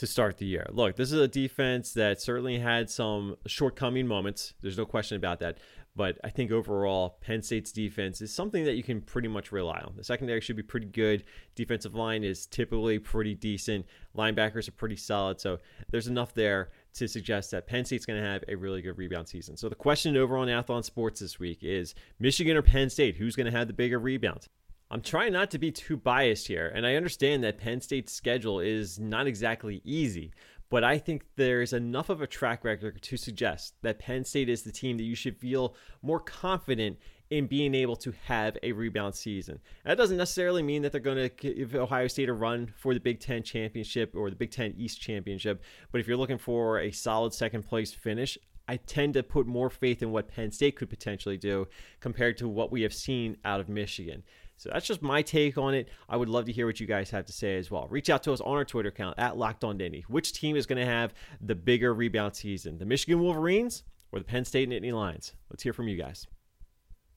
to 0.01 0.07
start 0.07 0.39
the 0.39 0.47
year. 0.47 0.67
Look, 0.71 0.97
this 0.97 1.13
is 1.13 1.21
a 1.21 1.29
defense 1.29 1.93
that 1.93 2.23
certainly 2.23 2.59
had 2.59 2.89
some 2.89 3.37
shortcoming 3.47 4.07
moments. 4.07 4.55
There's 4.63 4.79
no 4.79 4.87
question 4.87 5.19
about 5.19 5.41
that. 5.41 5.59
But 5.95 6.19
I 6.25 6.31
think 6.31 6.51
overall, 6.51 7.19
Penn 7.21 7.43
State's 7.43 7.71
defense 7.71 8.23
is 8.23 8.33
something 8.33 8.65
that 8.65 8.77
you 8.77 8.83
can 8.83 9.03
pretty 9.03 9.29
much 9.29 9.53
rely 9.53 9.79
on. 9.81 9.93
The 9.97 10.05
secondary 10.05 10.41
should 10.41 10.57
be 10.57 10.63
pretty 10.63 10.87
good. 10.87 11.25
Defensive 11.55 11.95
line 11.95 12.25
is 12.25 12.47
typically 12.47 12.99
pretty 12.99 13.35
decent. 13.35 13.85
Linebackers 14.17 14.69
are 14.69 14.73
pretty 14.73 14.97
solid. 14.97 15.39
So 15.39 15.59
there's 15.91 16.07
enough 16.07 16.33
there 16.33 16.71
to 16.95 17.07
suggest 17.07 17.51
that 17.51 17.67
Penn 17.67 17.85
State's 17.85 18.07
going 18.07 18.23
to 18.23 18.27
have 18.27 18.43
a 18.49 18.55
really 18.55 18.81
good 18.81 18.97
rebound 18.97 19.29
season. 19.29 19.59
So 19.59 19.69
the 19.69 19.75
question 19.75 20.17
over 20.17 20.39
on 20.39 20.49
Athlon 20.49 20.83
Sports 20.83 21.21
this 21.21 21.39
week 21.39 21.59
is 21.61 21.95
Michigan 22.19 22.57
or 22.57 22.63
Penn 22.63 22.89
State? 22.89 23.17
Who's 23.17 23.37
going 23.37 23.53
to 23.53 23.59
have 23.59 23.67
the 23.67 23.75
bigger 23.75 23.99
rebounds? 23.99 24.49
I'm 24.93 25.03
trying 25.03 25.33
not 25.33 25.53
to 25.53 25.59
be 25.59 25.71
too 25.71 25.97
biased 25.97 26.49
here, 26.49 26.67
and 26.75 26.85
I 26.85 26.97
understand 26.97 27.45
that 27.45 27.59
Penn 27.59 27.81
State's 27.81 28.13
schedule 28.13 28.59
is 28.59 28.99
not 28.99 29.29
exactly 29.29 29.81
easy, 29.85 30.33
but 30.69 30.83
I 30.83 30.99
think 30.99 31.27
there's 31.37 31.73
enough 31.73 32.09
of 32.09 32.21
a 32.21 32.27
track 32.27 32.65
record 32.65 33.01
to 33.01 33.17
suggest 33.17 33.75
that 33.83 34.01
Penn 34.01 34.25
State 34.25 34.49
is 34.49 34.63
the 34.63 34.73
team 34.73 34.97
that 34.97 35.05
you 35.05 35.15
should 35.15 35.37
feel 35.37 35.77
more 36.03 36.19
confident 36.19 36.99
in 37.31 37.47
being 37.47 37.73
able 37.73 37.95
to 37.95 38.13
have 38.25 38.59
a 38.65 38.73
rebound 38.73 39.15
season. 39.15 39.61
that 39.85 39.97
doesn't 39.97 40.17
necessarily 40.17 40.65
mean 40.65 40.83
that 40.83 40.91
they're 40.91 41.01
going 41.01 41.17
to 41.17 41.29
give 41.29 41.77
Ohio 41.77 42.09
State 42.09 42.29
a 42.29 42.33
run 42.33 42.73
for 42.77 42.93
the 42.93 42.99
Big 42.99 43.21
Ten 43.21 43.45
championship 43.45 44.17
or 44.17 44.29
the 44.29 44.35
Big 44.35 44.51
Ten 44.51 44.75
East 44.77 45.01
championship, 45.01 45.63
but 45.93 46.01
if 46.01 46.09
you're 46.09 46.17
looking 46.17 46.39
for 46.39 46.81
a 46.81 46.91
solid 46.91 47.33
second 47.33 47.63
place 47.63 47.93
finish, 47.93 48.37
I 48.67 48.77
tend 48.77 49.15
to 49.15 49.23
put 49.23 49.47
more 49.47 49.71
faith 49.71 50.03
in 50.03 50.11
what 50.11 50.29
Penn 50.29 50.51
State 50.51 50.75
could 50.75 50.91
potentially 50.91 51.37
do 51.37 51.69
compared 52.01 52.37
to 52.39 52.49
what 52.49 52.73
we 52.73 52.83
have 52.83 52.95
seen 52.95 53.37
out 53.45 53.61
of 53.61 53.69
Michigan. 53.69 54.25
So 54.61 54.69
that's 54.71 54.87
just 54.87 55.01
my 55.01 55.23
take 55.23 55.57
on 55.57 55.73
it. 55.73 55.89
I 56.07 56.19
would 56.19 56.29
love 56.29 56.45
to 56.45 56.53
hear 56.53 56.67
what 56.67 56.81
you 56.81 56.87
guys 56.87 57.09
have 57.13 57.25
to 57.25 57.33
say 57.33 57.57
as 57.57 57.71
well. 57.71 57.89
Reach 57.89 58.11
out 58.11 58.23
to 58.25 58.33
us 58.35 58.43
on 58.43 58.59
our 58.59 58.65
Twitter 58.67 58.91
account 58.91 59.19
at 59.19 59.39
Locked 59.39 59.65
On 59.65 59.79
Nittany. 59.79 60.03
Which 60.03 60.35
team 60.35 60.55
is 60.55 60.67
going 60.67 60.79
to 60.79 60.85
have 60.85 61.15
the 61.41 61.55
bigger 61.55 61.95
rebound 61.95 62.37
season, 62.37 62.77
the 62.77 62.85
Michigan 62.85 63.21
Wolverines 63.21 63.85
or 64.13 64.19
the 64.19 64.25
Penn 64.27 64.45
State 64.45 64.69
Nittany 64.69 64.93
Lions? 64.93 65.33
Let's 65.49 65.63
hear 65.63 65.73
from 65.73 65.89
you 65.89 65.97
guys. 65.97 66.27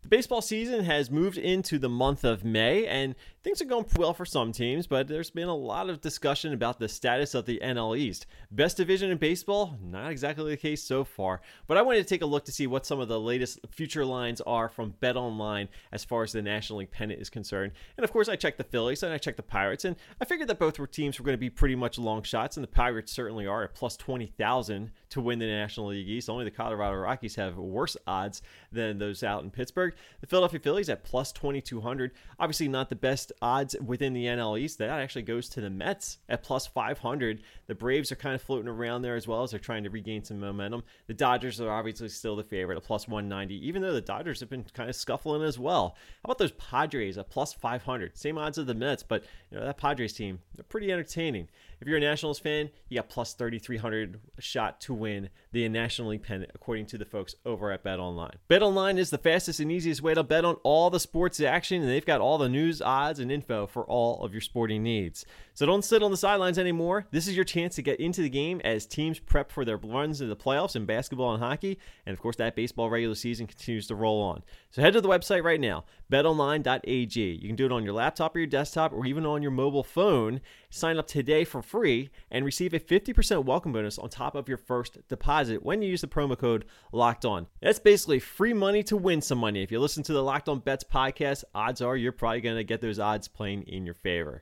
The 0.04 0.10
baseball 0.10 0.42
season 0.42 0.84
has 0.84 1.10
moved 1.10 1.38
into 1.38 1.80
the 1.80 1.88
month 1.88 2.26
of 2.26 2.44
May, 2.44 2.86
and 2.88 3.16
things 3.42 3.62
are 3.62 3.66
going 3.66 3.86
well 3.96 4.14
for 4.14 4.26
some 4.26 4.52
teams, 4.52 4.86
but 4.86 5.08
there's 5.08 5.30
been 5.30 5.48
a 5.48 5.56
lot 5.56 5.90
of 5.90 6.02
discussion 6.02 6.52
about 6.52 6.78
the 6.78 6.90
status 6.90 7.34
of 7.34 7.46
the 7.46 7.62
NL 7.64 7.98
East. 7.98 8.26
Best 8.52 8.76
division 8.76 9.12
in 9.12 9.18
baseball? 9.18 9.78
Not 9.82 10.12
exactly 10.12 10.52
the 10.52 10.58
case 10.58 10.84
so 10.84 11.06
far, 11.06 11.40
but 11.68 11.78
I 11.78 11.84
wanted 11.84 12.00
to 12.00 12.04
take 12.04 12.22
a 12.22 12.26
look 12.26 12.44
to 12.46 12.52
see 12.52 12.68
what 12.68 12.86
some 12.86 13.00
of 13.00 13.08
the 13.08 13.18
latest 13.18 13.62
future 13.70 14.04
lines 14.04 14.42
are 14.42 14.68
from 14.68 14.94
Bet 15.00 15.16
Online 15.16 15.70
as 15.94 16.04
far 16.04 16.24
as 16.24 16.34
the 16.34 16.42
National 16.42 16.80
League 16.80 16.92
pennant 16.92 17.22
is 17.22 17.30
concerned. 17.30 17.72
And 17.96 18.04
of 18.04 18.12
course, 18.12 18.28
I 18.28 18.36
checked 18.36 18.58
the 18.58 18.66
Phillies 18.66 19.04
and 19.04 19.14
I 19.14 19.18
checked 19.18 19.38
the 19.38 19.44
Pirates, 19.44 19.86
and 19.86 19.96
I 20.20 20.26
figured 20.26 20.50
that 20.50 20.60
both 20.60 20.76
teams 20.92 21.18
were 21.18 21.24
going 21.24 21.38
to 21.38 21.38
be 21.38 21.50
pretty 21.50 21.76
much 21.76 21.98
long 21.98 22.24
shots, 22.24 22.58
and 22.58 22.64
the 22.64 22.68
Pirates 22.68 23.14
certainly 23.14 23.48
are 23.48 23.64
at 23.64 23.74
plus 23.74 23.96
20,000 23.96 24.92
to 25.14 25.22
win 25.22 25.38
the 25.38 25.46
National 25.46 25.88
League 25.88 26.10
East. 26.10 26.30
Only 26.30 26.44
the 26.44 26.52
Colorado 26.52 26.98
Rockies 26.98 27.36
have 27.36 27.58
worse 27.58 27.96
odds 28.08 28.42
than 28.72 28.98
those 28.98 29.24
out 29.24 29.44
in 29.44 29.52
Pittsburgh. 29.52 29.94
The 30.22 30.28
Philadelphia 30.28 30.60
Phillies 30.60 30.90
at 30.90 31.04
plus 31.04 31.32
2,200. 31.32 32.12
Obviously, 32.40 32.68
not 32.68 32.90
the 32.90 32.96
best 32.96 33.32
odds 33.42 33.76
within 33.86 34.14
the 34.14 34.26
NL 34.26 34.60
East. 34.60 34.80
That 34.80 34.90
actually 34.90 35.22
goes 35.22 35.50
to 35.50 35.62
the 35.62 35.70
Mets 35.70 36.18
at 36.30 36.42
plus 36.42 36.66
500. 36.66 37.42
The 37.68 37.76
Braves 37.76 38.12
are 38.12 38.16
kind 38.16 38.34
of 38.34 38.42
floating 38.42 38.68
around 38.68 39.04
there 39.04 39.16
as 39.16 39.28
well 39.28 39.44
as 39.44 39.52
they're 39.52 39.60
trying 39.60 39.84
to 39.84 39.92
regain 39.92 40.24
some 40.24 40.40
momentum. 40.40 40.84
The 41.06 41.14
Dodgers 41.14 41.62
are 41.62 41.70
obviously 41.70 42.10
still 42.10 42.36
the 42.36 42.44
favorite 42.44 42.78
at 42.78 42.84
plus 42.84 43.08
190, 43.08 43.68
even 43.68 43.84
though 43.84 43.94
the 43.94 44.02
Dodgers 44.02 44.40
have 44.40 44.50
been 44.50 44.66
kind 44.74 44.90
of 44.90 44.96
scuffling 44.96 45.44
as 45.44 45.60
well. 45.60 45.96
How 46.24 46.32
about 46.32 46.40
those 46.40 46.52
Padres 46.54 47.20
at 47.20 47.30
plus 47.30 47.54
500? 47.54 48.18
Same 48.18 48.40
odds 48.40 48.58
as 48.58 48.66
the 48.66 48.74
Mets, 48.74 49.04
but 49.04 49.24
you 49.52 49.60
know 49.60 49.66
that 49.66 49.78
Padres 49.78 50.14
team, 50.14 50.40
they're 50.56 50.64
pretty 50.64 50.92
entertaining. 50.92 51.50
If 51.84 51.88
you're 51.90 51.98
a 51.98 52.00
Nationals 52.00 52.40
fan, 52.40 52.70
you 52.88 52.96
got 52.96 53.10
plus 53.10 53.34
3,300 53.34 54.18
shot 54.40 54.80
to 54.80 54.94
win 54.94 55.28
the 55.52 55.68
National 55.68 56.12
League 56.12 56.24
pennant, 56.24 56.52
according 56.56 56.86
to 56.86 56.98
the 56.98 57.04
folks 57.04 57.36
over 57.46 57.74
at 57.74 57.84
Bet 57.84 58.00
Online. 58.00 58.38
Bet 58.48 58.64
Online 58.64 58.98
is 58.98 59.10
the 59.10 59.18
fastest 59.18 59.60
and 59.60 59.70
easiest 59.70 60.02
way 60.02 60.14
to 60.14 60.24
bet 60.24 60.46
on 60.46 60.56
all 60.64 60.90
the 60.90 61.00
sports 61.02 61.42
action, 61.42 61.82
and 61.82 61.92
they've 61.92 62.06
got 62.06 62.22
all 62.22 62.38
the 62.38 62.48
news, 62.48 62.82
odds, 62.82 63.20
and 63.20 63.30
info 63.30 63.68
for 63.68 63.84
all 63.84 64.24
of 64.24 64.32
your 64.32 64.40
sporting 64.40 64.82
needs. 64.82 65.26
So 65.56 65.68
don't 65.68 65.86
sit 65.86 66.02
on 66.02 66.10
the 66.10 66.18
sidelines 66.18 66.58
anymore. 66.58 67.06
This 67.12 67.28
is 67.28 67.36
your 67.36 67.46
chance 67.46 67.76
to 67.76 67.84
get 67.84 68.00
into 68.00 68.24
the 68.24 68.30
game 68.30 68.60
as 68.64 68.88
teams 68.88 69.20
prep 69.20 69.52
for 69.52 69.64
their 69.64 69.78
runs 69.78 70.20
into 70.20 70.34
the 70.34 70.42
playoffs 70.42 70.76
in 70.76 70.88
basketball 70.88 71.32
and 71.32 71.44
hockey, 71.44 71.78
and 72.08 72.14
of 72.14 72.20
course 72.20 72.38
that 72.38 72.56
baseball 72.56 72.90
regular 72.90 73.14
season 73.14 73.46
continues 73.46 73.86
to 73.88 73.96
roll 73.96 74.20
on. 74.20 74.42
So 74.72 74.82
head 74.82 74.94
to 74.94 75.02
the 75.02 75.10
website 75.10 75.44
right 75.44 75.62
now, 75.62 75.86
betonline.ag. 76.12 77.22
You 77.22 77.48
can 77.48 77.56
do 77.56 77.68
it 77.68 77.72
on 77.72 77.84
your 77.84 77.94
laptop 77.94 78.36
or 78.36 78.40
your 78.40 78.48
desktop 78.48 78.94
or 78.94 79.06
even 79.06 79.28
on 79.28 79.44
your 79.44 79.52
mobile 79.52 79.84
phone. 79.84 80.42
Sign 80.72 80.98
up 80.98 81.06
today 81.06 81.44
for 81.44 81.62
free 81.62 82.10
and 82.32 82.46
receive 82.46 82.74
a 82.74 82.80
50% 82.80 83.46
welcome 83.46 83.74
bonus 83.74 84.00
on 84.00 84.10
top 84.10 84.34
of 84.34 84.50
your 84.50 84.58
first 84.58 85.08
deposit 85.08 85.64
when 85.64 85.84
you 85.84 85.90
use 85.90 86.02
the 86.02 86.08
promo 86.08 86.36
code 86.36 86.66
Locked 86.92 87.26
On. 87.26 87.46
That's 87.62 87.78
basically 87.78 88.18
free 88.18 88.54
money 88.54 88.82
to 88.84 88.98
win 88.98 89.22
some 89.22 89.38
money. 89.38 89.62
If 89.62 89.72
you 89.72 89.80
listen 89.80 90.02
to 90.02 90.14
the 90.14 90.24
Locked 90.24 90.50
On 90.50 90.58
Bets 90.58 90.84
podcast, 90.84 91.44
odds 91.54 91.80
are 91.80 91.96
you're 91.96 92.12
probably 92.12 92.42
going 92.42 92.58
to 92.58 92.64
get 92.64 92.82
those 92.82 92.98
odds 92.98 93.28
playing 93.28 93.64
in 93.64 93.86
your 93.86 93.94
favor. 93.94 94.42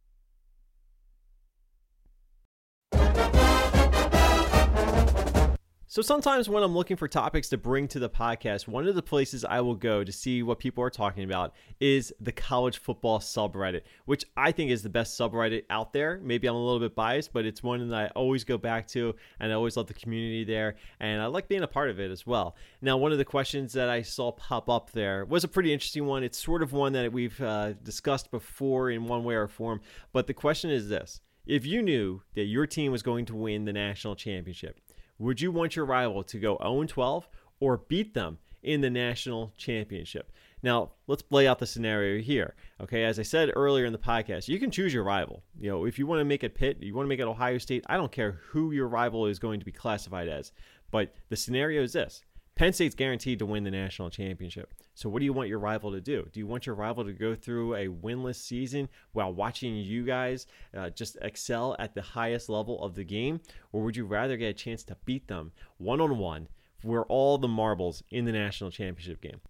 So 5.91 6.01
sometimes 6.01 6.47
when 6.47 6.63
I'm 6.63 6.73
looking 6.73 6.95
for 6.95 7.09
topics 7.09 7.49
to 7.49 7.57
bring 7.57 7.89
to 7.89 7.99
the 7.99 8.09
podcast, 8.09 8.65
one 8.65 8.87
of 8.87 8.95
the 8.95 9.01
places 9.01 9.43
I 9.43 9.59
will 9.59 9.75
go 9.75 10.05
to 10.05 10.11
see 10.13 10.41
what 10.41 10.57
people 10.57 10.81
are 10.85 10.89
talking 10.89 11.25
about 11.25 11.53
is 11.81 12.13
the 12.17 12.31
college 12.31 12.77
football 12.77 13.19
subreddit, 13.19 13.81
which 14.05 14.23
I 14.37 14.53
think 14.53 14.71
is 14.71 14.83
the 14.83 14.89
best 14.89 15.19
subreddit 15.19 15.63
out 15.69 15.91
there. 15.91 16.21
Maybe 16.23 16.47
I'm 16.47 16.55
a 16.55 16.63
little 16.63 16.79
bit 16.79 16.95
biased, 16.95 17.33
but 17.33 17.45
it's 17.45 17.61
one 17.61 17.89
that 17.89 18.05
I 18.05 18.07
always 18.15 18.45
go 18.45 18.57
back 18.57 18.87
to, 18.91 19.13
and 19.41 19.51
I 19.51 19.55
always 19.55 19.75
love 19.75 19.87
the 19.87 19.93
community 19.93 20.45
there, 20.45 20.77
and 21.01 21.21
I 21.21 21.25
like 21.25 21.49
being 21.49 21.61
a 21.61 21.67
part 21.67 21.89
of 21.89 21.99
it 21.99 22.09
as 22.09 22.25
well. 22.25 22.55
Now, 22.81 22.95
one 22.95 23.11
of 23.11 23.17
the 23.17 23.25
questions 23.25 23.73
that 23.73 23.89
I 23.89 24.01
saw 24.01 24.31
pop 24.31 24.69
up 24.69 24.91
there 24.91 25.25
was 25.25 25.43
a 25.43 25.49
pretty 25.49 25.73
interesting 25.73 26.05
one. 26.05 26.23
It's 26.23 26.41
sort 26.41 26.63
of 26.63 26.71
one 26.71 26.93
that 26.93 27.11
we've 27.11 27.41
uh, 27.41 27.73
discussed 27.83 28.31
before 28.31 28.91
in 28.91 29.07
one 29.07 29.25
way 29.25 29.35
or 29.35 29.49
form, 29.49 29.81
but 30.13 30.27
the 30.27 30.33
question 30.33 30.69
is 30.69 30.87
this. 30.87 31.19
If 31.45 31.65
you 31.65 31.81
knew 31.81 32.21
that 32.35 32.45
your 32.45 32.65
team 32.65 32.93
was 32.93 33.03
going 33.03 33.25
to 33.25 33.35
win 33.35 33.65
the 33.65 33.73
national 33.73 34.15
championship, 34.15 34.79
would 35.21 35.39
you 35.39 35.51
want 35.51 35.75
your 35.75 35.85
rival 35.85 36.23
to 36.23 36.39
go 36.39 36.57
0 36.61 36.83
12 36.83 37.29
or 37.59 37.77
beat 37.77 38.13
them 38.15 38.39
in 38.63 38.81
the 38.81 38.89
national 38.89 39.53
championship? 39.55 40.31
Now, 40.63 40.91
let's 41.05 41.23
lay 41.29 41.47
out 41.47 41.59
the 41.59 41.67
scenario 41.67 42.21
here. 42.21 42.55
Okay, 42.81 43.03
as 43.03 43.19
I 43.19 43.23
said 43.23 43.51
earlier 43.55 43.85
in 43.85 43.93
the 43.93 43.99
podcast, 43.99 44.47
you 44.47 44.59
can 44.59 44.71
choose 44.71 44.93
your 44.93 45.03
rival. 45.03 45.43
You 45.59 45.69
know, 45.69 45.85
if 45.85 45.99
you 45.99 46.07
want 46.07 46.21
to 46.21 46.25
make 46.25 46.43
it 46.43 46.55
Pitt, 46.55 46.81
you 46.81 46.95
want 46.95 47.05
to 47.05 47.09
make 47.09 47.19
it 47.19 47.27
Ohio 47.27 47.59
State, 47.59 47.85
I 47.87 47.97
don't 47.97 48.11
care 48.11 48.39
who 48.49 48.71
your 48.71 48.87
rival 48.87 49.27
is 49.27 49.37
going 49.37 49.59
to 49.59 49.65
be 49.65 49.71
classified 49.71 50.27
as. 50.27 50.51
But 50.89 51.13
the 51.29 51.35
scenario 51.35 51.83
is 51.83 51.93
this 51.93 52.23
Penn 52.55 52.73
State's 52.73 52.95
guaranteed 52.95 53.39
to 53.39 53.45
win 53.45 53.63
the 53.63 53.71
national 53.71 54.09
championship. 54.09 54.73
So, 54.93 55.09
what 55.09 55.19
do 55.19 55.25
you 55.25 55.33
want 55.33 55.49
your 55.49 55.59
rival 55.59 55.91
to 55.91 56.01
do? 56.01 56.27
Do 56.31 56.39
you 56.39 56.45
want 56.45 56.65
your 56.65 56.75
rival 56.75 57.03
to 57.05 57.13
go 57.13 57.33
through 57.33 57.75
a 57.75 57.87
winless 57.87 58.35
season 58.35 58.89
while 59.13 59.33
watching 59.33 59.75
you 59.75 60.05
guys 60.05 60.47
uh, 60.77 60.89
just 60.89 61.17
excel 61.21 61.75
at 61.79 61.95
the 61.95 62.01
highest 62.01 62.49
level 62.49 62.83
of 62.83 62.93
the 62.93 63.03
game? 63.03 63.39
Or 63.71 63.83
would 63.83 63.95
you 63.95 64.05
rather 64.05 64.37
get 64.37 64.49
a 64.49 64.53
chance 64.53 64.83
to 64.85 64.97
beat 65.05 65.27
them 65.27 65.53
one 65.77 66.01
on 66.01 66.17
one 66.17 66.49
for 66.81 67.05
all 67.05 67.37
the 67.37 67.47
marbles 67.47 68.03
in 68.11 68.25
the 68.25 68.31
national 68.31 68.71
championship 68.71 69.21
game? 69.21 69.41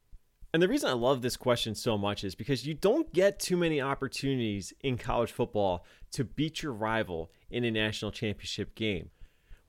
And 0.54 0.62
the 0.62 0.68
reason 0.68 0.90
I 0.90 0.94
love 0.94 1.22
this 1.22 1.38
question 1.38 1.76
so 1.76 1.98
much 1.98 2.24
is 2.24 2.36
because 2.36 2.68
you 2.68 2.74
don't 2.74 3.12
get 3.14 3.40
too 3.40 3.56
many 3.56 3.80
opportunities 3.80 4.74
in 4.82 4.98
college 4.98 5.32
football 5.32 5.86
to 6.12 6.26
beat 6.26 6.62
your 6.62 6.74
rival 6.74 7.32
in 7.50 7.64
a 7.64 7.72
national 7.72 8.12
championship 8.12 8.76
game. 8.76 9.10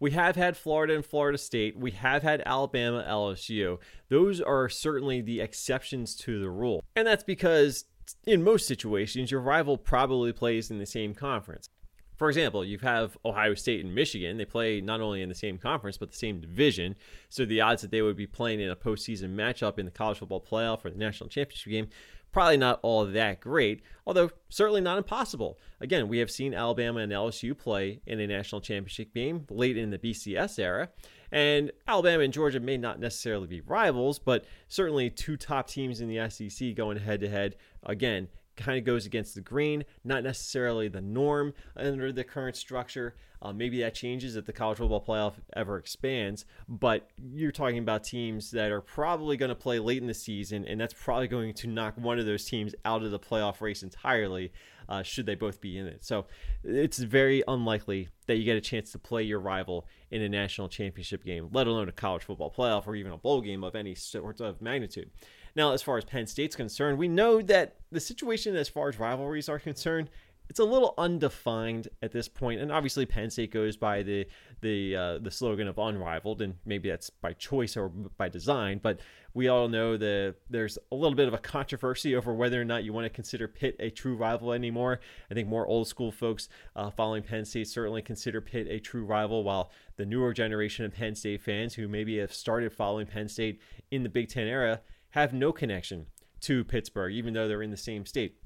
We 0.02 0.10
have 0.10 0.34
had 0.34 0.56
Florida 0.56 0.96
and 0.96 1.06
Florida 1.06 1.38
State. 1.38 1.78
We 1.78 1.92
have 1.92 2.24
had 2.24 2.42
Alabama, 2.44 3.06
LSU. 3.08 3.78
Those 4.08 4.40
are 4.40 4.68
certainly 4.68 5.20
the 5.20 5.40
exceptions 5.40 6.16
to 6.16 6.40
the 6.40 6.50
rule. 6.50 6.82
And 6.96 7.06
that's 7.06 7.22
because 7.22 7.84
in 8.26 8.42
most 8.42 8.66
situations, 8.66 9.30
your 9.30 9.40
rival 9.40 9.78
probably 9.78 10.32
plays 10.32 10.72
in 10.72 10.80
the 10.80 10.86
same 10.86 11.14
conference. 11.14 11.68
For 12.16 12.28
example, 12.28 12.64
you 12.64 12.78
have 12.78 13.16
Ohio 13.24 13.54
State 13.54 13.84
and 13.84 13.94
Michigan. 13.94 14.38
They 14.38 14.44
play 14.44 14.80
not 14.80 15.00
only 15.00 15.22
in 15.22 15.28
the 15.28 15.36
same 15.36 15.56
conference, 15.56 15.98
but 15.98 16.10
the 16.10 16.16
same 16.16 16.40
division. 16.40 16.96
So 17.28 17.44
the 17.44 17.60
odds 17.60 17.82
that 17.82 17.92
they 17.92 18.02
would 18.02 18.16
be 18.16 18.26
playing 18.26 18.58
in 18.58 18.70
a 18.70 18.76
postseason 18.76 19.36
matchup 19.36 19.78
in 19.78 19.84
the 19.84 19.92
college 19.92 20.18
football 20.18 20.40
playoff 20.40 20.84
or 20.84 20.90
the 20.90 20.98
national 20.98 21.28
championship 21.30 21.70
game 21.70 21.88
probably 22.32 22.56
not 22.56 22.80
all 22.82 23.04
that 23.04 23.40
great, 23.40 23.82
although 24.06 24.30
certainly 24.48 24.80
not 24.80 24.98
impossible. 24.98 25.58
Again, 25.80 26.08
we 26.08 26.18
have 26.18 26.30
seen 26.30 26.54
Alabama 26.54 27.00
and 27.00 27.12
LSU 27.12 27.56
play 27.56 28.00
in 28.06 28.18
a 28.20 28.26
national 28.26 28.60
championship 28.60 29.14
game 29.14 29.46
late 29.50 29.76
in 29.76 29.90
the 29.90 29.98
BCS 29.98 30.58
era, 30.58 30.88
and 31.30 31.70
Alabama 31.86 32.22
and 32.22 32.32
Georgia 32.32 32.60
may 32.60 32.76
not 32.76 32.98
necessarily 32.98 33.46
be 33.46 33.60
rivals, 33.60 34.18
but 34.18 34.44
certainly 34.68 35.10
two 35.10 35.36
top 35.36 35.68
teams 35.68 36.00
in 36.00 36.08
the 36.08 36.28
SEC 36.28 36.74
going 36.74 36.98
head 36.98 37.20
to 37.20 37.28
head. 37.28 37.56
Again, 37.84 38.28
kind 38.56 38.78
of 38.78 38.84
goes 38.84 39.06
against 39.06 39.34
the 39.34 39.40
grain, 39.40 39.84
not 40.04 40.22
necessarily 40.22 40.88
the 40.88 41.00
norm 41.00 41.54
under 41.76 42.12
the 42.12 42.24
current 42.24 42.56
structure. 42.56 43.14
Uh, 43.40 43.52
maybe 43.52 43.80
that 43.80 43.92
changes 43.92 44.36
if 44.36 44.46
the 44.46 44.52
college 44.52 44.78
football 44.78 45.04
playoff 45.04 45.32
ever 45.56 45.76
expands, 45.76 46.44
but 46.68 47.10
you're 47.34 47.50
talking 47.50 47.78
about 47.78 48.04
teams 48.04 48.52
that 48.52 48.70
are 48.70 48.80
probably 48.80 49.36
going 49.36 49.48
to 49.48 49.54
play 49.54 49.80
late 49.80 50.00
in 50.00 50.06
the 50.06 50.14
season, 50.14 50.64
and 50.64 50.80
that's 50.80 50.94
probably 50.94 51.26
going 51.26 51.52
to 51.52 51.66
knock 51.66 51.94
one 51.96 52.20
of 52.20 52.24
those 52.24 52.44
teams 52.44 52.72
out 52.84 53.02
of 53.02 53.10
the 53.10 53.18
playoff 53.18 53.60
race 53.60 53.82
entirely, 53.82 54.52
uh, 54.88 55.02
should 55.02 55.26
they 55.26 55.34
both 55.34 55.60
be 55.60 55.76
in 55.76 55.88
it. 55.88 56.04
So 56.04 56.26
it's 56.62 56.98
very 56.98 57.42
unlikely 57.48 58.10
that 58.28 58.36
you 58.36 58.44
get 58.44 58.56
a 58.56 58.60
chance 58.60 58.92
to 58.92 58.98
play 59.00 59.24
your 59.24 59.40
rival 59.40 59.88
in 60.12 60.22
a 60.22 60.28
national 60.28 60.68
championship 60.68 61.24
game, 61.24 61.48
let 61.52 61.66
alone 61.66 61.88
a 61.88 61.92
college 61.92 62.22
football 62.22 62.52
playoff 62.56 62.86
or 62.86 62.94
even 62.94 63.10
a 63.10 63.18
bowl 63.18 63.40
game 63.40 63.64
of 63.64 63.74
any 63.74 63.96
sort 63.96 64.40
of 64.40 64.62
magnitude. 64.62 65.10
Now, 65.54 65.72
as 65.72 65.82
far 65.82 65.98
as 65.98 66.04
Penn 66.04 66.26
State's 66.26 66.56
concerned, 66.56 66.98
we 66.98 67.08
know 67.08 67.42
that 67.42 67.76
the 67.90 68.00
situation 68.00 68.56
as 68.56 68.68
far 68.68 68.88
as 68.88 68.98
rivalries 68.98 69.48
are 69.48 69.58
concerned, 69.58 70.08
it's 70.48 70.58
a 70.58 70.64
little 70.64 70.92
undefined 70.98 71.88
at 72.02 72.12
this 72.12 72.28
point. 72.28 72.60
and 72.60 72.70
obviously 72.70 73.06
Penn 73.06 73.30
State 73.30 73.52
goes 73.52 73.76
by 73.76 74.02
the 74.02 74.26
the 74.60 74.94
uh, 74.94 75.18
the 75.18 75.30
slogan 75.30 75.66
of 75.66 75.78
unrivaled, 75.78 76.42
and 76.42 76.56
maybe 76.66 76.90
that's 76.90 77.08
by 77.08 77.32
choice 77.32 77.76
or 77.76 77.88
by 77.88 78.28
design. 78.28 78.78
But 78.82 79.00
we 79.34 79.48
all 79.48 79.68
know 79.68 79.96
that 79.96 80.34
there's 80.50 80.78
a 80.90 80.94
little 80.94 81.14
bit 81.14 81.26
of 81.26 81.32
a 81.32 81.38
controversy 81.38 82.14
over 82.14 82.34
whether 82.34 82.60
or 82.60 82.66
not 82.66 82.84
you 82.84 82.92
want 82.92 83.06
to 83.06 83.10
consider 83.10 83.48
Pitt 83.48 83.76
a 83.80 83.88
true 83.88 84.14
rival 84.14 84.52
anymore. 84.52 85.00
I 85.30 85.34
think 85.34 85.48
more 85.48 85.66
old 85.66 85.88
school 85.88 86.12
folks 86.12 86.50
uh, 86.76 86.90
following 86.90 87.22
Penn 87.22 87.46
State 87.46 87.68
certainly 87.68 88.02
consider 88.02 88.42
Pitt 88.42 88.66
a 88.68 88.78
true 88.78 89.04
rival, 89.04 89.44
while 89.44 89.70
the 89.96 90.04
newer 90.04 90.34
generation 90.34 90.84
of 90.84 90.92
Penn 90.92 91.14
State 91.14 91.40
fans 91.40 91.74
who 91.74 91.88
maybe 91.88 92.18
have 92.18 92.34
started 92.34 92.74
following 92.74 93.06
Penn 93.06 93.28
State 93.28 93.60
in 93.90 94.02
the 94.02 94.10
Big 94.10 94.28
Ten 94.28 94.46
era 94.46 94.82
have 95.12 95.32
no 95.32 95.52
connection 95.52 96.06
to 96.40 96.64
Pittsburgh, 96.64 97.12
even 97.14 97.32
though 97.32 97.48
they're 97.48 97.62
in 97.62 97.70
the 97.70 97.76
same 97.76 98.04
state. 98.04 98.36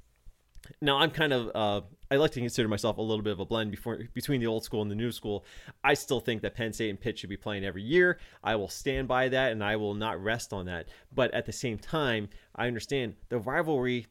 Now, 0.80 0.98
I'm 0.98 1.10
kind 1.10 1.32
of, 1.32 1.50
uh, 1.54 1.86
I 2.10 2.16
like 2.16 2.32
to 2.32 2.40
consider 2.40 2.68
myself 2.68 2.98
a 2.98 3.02
little 3.02 3.22
bit 3.22 3.32
of 3.32 3.40
a 3.40 3.44
blend 3.44 3.70
before, 3.70 4.00
between 4.14 4.40
the 4.40 4.48
old 4.48 4.64
school 4.64 4.82
and 4.82 4.90
the 4.90 4.96
new 4.96 5.12
school. 5.12 5.44
I 5.84 5.94
still 5.94 6.18
think 6.18 6.42
that 6.42 6.54
Penn 6.54 6.72
State 6.72 6.90
and 6.90 7.00
Pitt 7.00 7.18
should 7.18 7.30
be 7.30 7.36
playing 7.36 7.64
every 7.64 7.82
year. 7.82 8.18
I 8.42 8.56
will 8.56 8.68
stand 8.68 9.06
by 9.06 9.28
that 9.28 9.52
and 9.52 9.62
I 9.62 9.76
will 9.76 9.94
not 9.94 10.22
rest 10.22 10.52
on 10.52 10.66
that. 10.66 10.88
But 11.14 11.32
at 11.34 11.46
the 11.46 11.52
same 11.52 11.78
time, 11.78 12.28
I 12.54 12.66
understand 12.66 13.14
the 13.28 13.38
rivalry 13.38 14.06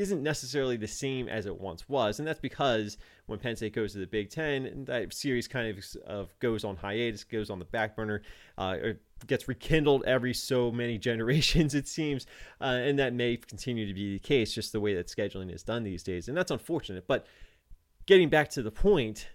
isn't 0.00 0.22
necessarily 0.22 0.76
the 0.76 0.88
same 0.88 1.28
as 1.28 1.46
it 1.46 1.60
once 1.60 1.88
was, 1.88 2.18
and 2.18 2.26
that's 2.26 2.40
because 2.40 2.96
when 3.26 3.38
Penn 3.38 3.54
State 3.54 3.74
goes 3.74 3.92
to 3.92 3.98
the 3.98 4.06
Big 4.06 4.30
Ten, 4.30 4.84
that 4.86 5.12
series 5.12 5.46
kind 5.46 5.68
of, 5.68 5.84
of 6.06 6.38
goes 6.38 6.64
on 6.64 6.76
hiatus, 6.76 7.22
goes 7.22 7.50
on 7.50 7.58
the 7.58 7.64
back 7.66 7.94
burner, 7.94 8.22
uh, 8.56 8.76
or 8.82 9.00
gets 9.26 9.46
rekindled 9.46 10.02
every 10.06 10.32
so 10.32 10.72
many 10.72 10.96
generations, 11.10 11.74
it 11.74 11.86
seems, 11.86 12.26
uh, 12.60 12.64
and 12.64 12.98
that 12.98 13.12
may 13.12 13.36
continue 13.36 13.86
to 13.86 13.94
be 13.94 14.14
the 14.14 14.18
case, 14.18 14.54
just 14.54 14.72
the 14.72 14.80
way 14.80 14.94
that 14.94 15.08
scheduling 15.08 15.54
is 15.54 15.62
done 15.62 15.84
these 15.84 16.02
days, 16.02 16.28
and 16.28 16.36
that's 16.36 16.50
unfortunate. 16.50 17.06
But 17.06 17.26
getting 18.06 18.30
back 18.30 18.48
to 18.50 18.62
the 18.62 18.70
point, 18.70 19.28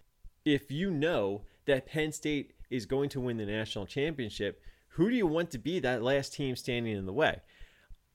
if 0.43 0.71
you 0.71 0.89
know 0.89 1.43
that 1.65 1.85
Penn 1.85 2.11
State 2.11 2.53
is 2.69 2.85
going 2.85 3.09
to 3.09 3.21
win 3.21 3.37
the 3.37 3.45
national 3.45 3.85
championship, 3.85 4.61
who 4.89 5.09
do 5.09 5.15
you 5.15 5.27
want 5.27 5.51
to 5.51 5.57
be 5.57 5.79
that 5.79 6.01
last 6.01 6.33
team 6.33 6.55
standing 6.55 6.95
in 6.95 7.05
the 7.05 7.13
way? 7.13 7.41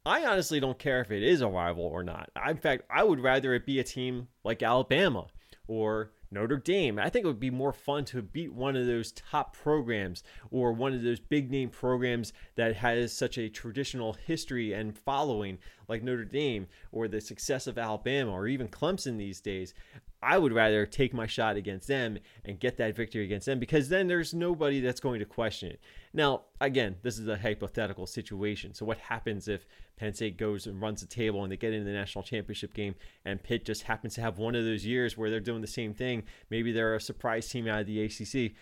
I 0.07 0.25
honestly 0.25 0.61
don't 0.61 0.79
care 0.79 1.01
if 1.03 1.11
it 1.11 1.23
is 1.23 1.43
a 1.43 1.49
rival 1.49 1.85
or 1.85 2.03
not. 2.03 2.31
In 2.49 2.57
fact, 2.57 2.85
I 2.91 3.05
would 3.05 3.21
rather 3.21 3.53
it 3.55 3.67
be 3.67 3.81
a 3.81 3.85
team 3.85 4.29
like 4.45 4.63
Alabama 4.63 5.27
or 5.69 6.13
Notre 6.31 6.57
Dame. 6.57 6.99
I 6.99 7.11
think 7.11 7.25
it 7.25 7.29
would 7.29 7.41
be 7.41 7.51
more 7.51 7.73
fun 7.73 8.05
to 8.07 8.23
beat 8.23 8.53
one 8.53 8.77
of 8.77 8.87
those 8.87 9.13
top 9.13 9.55
programs 9.55 10.23
or 10.51 10.73
one 10.73 10.95
of 10.95 11.03
those 11.03 11.21
big 11.21 11.51
name 11.51 11.69
programs 11.69 12.33
that 12.55 12.77
has 12.77 13.13
such 13.13 13.37
a 13.37 13.49
traditional 13.49 14.15
history 14.15 14.73
and 14.73 14.97
following 14.97 15.59
like 15.89 16.03
Notre 16.03 16.25
Dame 16.25 16.67
or 16.93 17.07
the 17.07 17.21
success 17.21 17.67
of 17.67 17.79
Alabama 17.79 18.33
or 18.33 18.47
even 18.47 18.69
Clemson 18.69 19.19
these 19.19 19.41
days. 19.41 19.75
I 20.23 20.37
would 20.37 20.53
rather 20.53 20.85
take 20.85 21.15
my 21.15 21.27
shot 21.27 21.57
against 21.57 21.89
them 21.89 22.19
and 22.45 22.61
get 22.61 22.77
that 22.77 22.95
victory 22.95 23.25
against 23.25 23.47
them 23.47 23.59
because 23.59 23.89
then 23.89 24.07
there's 24.07 24.35
nobody 24.35 24.81
that's 24.81 25.01
going 25.01 25.19
to 25.21 25.25
question 25.25 25.71
it. 25.71 25.81
Now, 26.13 26.43
again, 26.61 26.97
this 27.03 27.19
is 27.19 27.27
a 27.27 27.39
hypothetical 27.39 28.07
situation. 28.07 28.75
So, 28.75 28.85
what 28.85 28.99
happens 28.99 29.49
if 29.49 29.67
Penn 29.97 30.13
State 30.13 30.37
goes 30.37 30.67
and 30.67 30.81
runs 30.81 31.01
the 31.01 31.07
table 31.07 31.43
and 31.43 31.51
they 31.51 31.57
get 31.57 31.73
into 31.73 31.87
the 31.87 31.93
national 31.93 32.23
championship 32.23 32.75
game 32.75 32.95
and 33.25 33.43
Pitt 33.43 33.65
just 33.65 33.85
happens 33.85 34.15
to 34.15 34.21
have 34.21 34.39
one 34.39 34.55
of 34.55 34.65
those 34.65 34.85
years 34.85 35.17
where 35.17 35.31
they're 35.31 35.41
doing 35.41 35.63
the 35.63 35.67
same 35.67 35.95
thing? 35.95 36.25
Maybe 36.51 36.71
they're 36.71 36.95
a 36.95 37.01
surprise 37.01 37.49
team 37.49 37.67
out 37.67 37.81
of 37.81 37.87
the 37.87 38.03
ACC. 38.05 38.53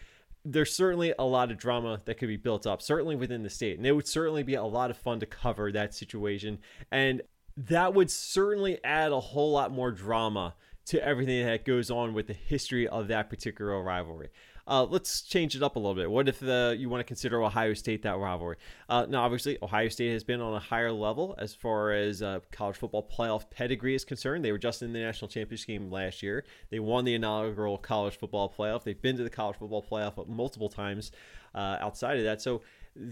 There's 0.44 0.72
certainly 0.72 1.12
a 1.18 1.24
lot 1.24 1.50
of 1.50 1.58
drama 1.58 2.00
that 2.04 2.18
could 2.18 2.28
be 2.28 2.36
built 2.36 2.68
up, 2.68 2.80
certainly 2.82 3.16
within 3.16 3.42
the 3.42 3.50
state. 3.50 3.78
And 3.78 3.86
it 3.86 3.92
would 3.92 4.06
certainly 4.06 4.44
be 4.44 4.54
a 4.54 4.64
lot 4.64 4.90
of 4.90 4.96
fun 4.96 5.18
to 5.20 5.26
cover 5.26 5.72
that 5.72 5.92
situation. 5.92 6.58
And 6.92 7.22
that 7.56 7.92
would 7.92 8.10
certainly 8.10 8.82
add 8.84 9.10
a 9.10 9.18
whole 9.18 9.50
lot 9.50 9.72
more 9.72 9.90
drama 9.90 10.54
to 10.88 11.04
everything 11.04 11.44
that 11.44 11.64
goes 11.64 11.90
on 11.90 12.14
with 12.14 12.26
the 12.26 12.32
history 12.32 12.88
of 12.88 13.08
that 13.08 13.28
particular 13.28 13.82
rivalry. 13.82 14.28
Uh, 14.66 14.84
let's 14.84 15.22
change 15.22 15.56
it 15.56 15.62
up 15.62 15.76
a 15.76 15.78
little 15.78 15.94
bit. 15.94 16.10
What 16.10 16.28
if 16.28 16.40
the, 16.40 16.76
you 16.78 16.90
want 16.90 17.00
to 17.00 17.04
consider 17.04 17.42
Ohio 17.42 17.72
State 17.72 18.02
that 18.02 18.18
rivalry? 18.18 18.56
Uh, 18.88 19.06
now, 19.08 19.22
obviously, 19.22 19.56
Ohio 19.62 19.88
State 19.88 20.12
has 20.12 20.24
been 20.24 20.42
on 20.42 20.54
a 20.54 20.58
higher 20.58 20.92
level 20.92 21.34
as 21.38 21.54
far 21.54 21.92
as 21.92 22.20
uh, 22.20 22.40
college 22.52 22.76
football 22.76 23.08
playoff 23.08 23.48
pedigree 23.50 23.94
is 23.94 24.04
concerned. 24.04 24.44
They 24.44 24.52
were 24.52 24.58
just 24.58 24.82
in 24.82 24.92
the 24.92 24.98
national 24.98 25.28
championship 25.28 25.66
game 25.66 25.90
last 25.90 26.22
year. 26.22 26.44
They 26.68 26.80
won 26.80 27.06
the 27.06 27.14
inaugural 27.14 27.78
college 27.78 28.18
football 28.18 28.52
playoff. 28.56 28.84
They've 28.84 29.00
been 29.00 29.16
to 29.16 29.24
the 29.24 29.30
college 29.30 29.56
football 29.56 29.82
playoff 29.82 30.28
multiple 30.28 30.68
times 30.68 31.12
uh, 31.54 31.78
outside 31.80 32.18
of 32.18 32.24
that. 32.24 32.42
So 32.42 32.60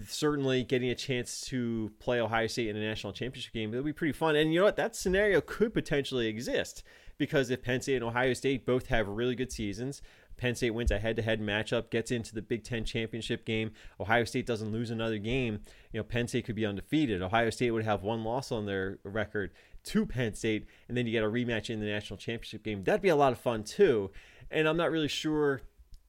certainly 0.07 0.63
getting 0.63 0.89
a 0.89 0.95
chance 0.95 1.41
to 1.47 1.91
play 1.99 2.19
Ohio 2.21 2.45
State 2.45 2.69
in 2.69 2.75
a 2.75 2.81
national 2.81 3.13
championship 3.13 3.53
game, 3.53 3.73
it'll 3.73 3.83
be 3.83 3.93
pretty 3.93 4.13
fun. 4.13 4.35
And 4.35 4.53
you 4.53 4.59
know 4.59 4.65
what? 4.65 4.75
That 4.75 4.95
scenario 4.95 5.41
could 5.41 5.73
potentially 5.73 6.27
exist 6.27 6.83
because 7.17 7.49
if 7.49 7.63
Penn 7.63 7.81
State 7.81 7.95
and 7.95 8.03
Ohio 8.03 8.33
State 8.33 8.65
both 8.65 8.87
have 8.87 9.07
really 9.07 9.35
good 9.35 9.51
seasons, 9.51 10.01
Penn 10.37 10.55
State 10.55 10.71
wins 10.71 10.91
a 10.91 10.99
head-to-head 10.99 11.41
matchup, 11.41 11.89
gets 11.89 12.11
into 12.11 12.33
the 12.33 12.41
Big 12.41 12.63
Ten 12.63 12.85
championship 12.85 13.43
game. 13.43 13.71
Ohio 13.99 14.23
State 14.23 14.45
doesn't 14.45 14.71
lose 14.71 14.91
another 14.91 15.17
game. 15.17 15.61
You 15.91 15.99
know, 15.99 16.03
Penn 16.03 16.27
State 16.27 16.45
could 16.45 16.55
be 16.55 16.65
undefeated. 16.65 17.21
Ohio 17.21 17.49
State 17.49 17.71
would 17.71 17.83
have 17.83 18.03
one 18.03 18.23
loss 18.23 18.51
on 18.51 18.65
their 18.65 18.99
record 19.03 19.51
to 19.85 20.05
Penn 20.05 20.35
State, 20.35 20.67
and 20.87 20.95
then 20.95 21.07
you 21.07 21.11
get 21.11 21.23
a 21.23 21.27
rematch 21.27 21.69
in 21.69 21.79
the 21.79 21.87
national 21.87 22.17
championship 22.17 22.63
game. 22.63 22.83
That'd 22.83 23.01
be 23.01 23.09
a 23.09 23.15
lot 23.15 23.31
of 23.31 23.39
fun 23.39 23.63
too. 23.63 24.11
And 24.51 24.67
I'm 24.67 24.77
not 24.77 24.91
really 24.91 25.07
sure 25.07 25.61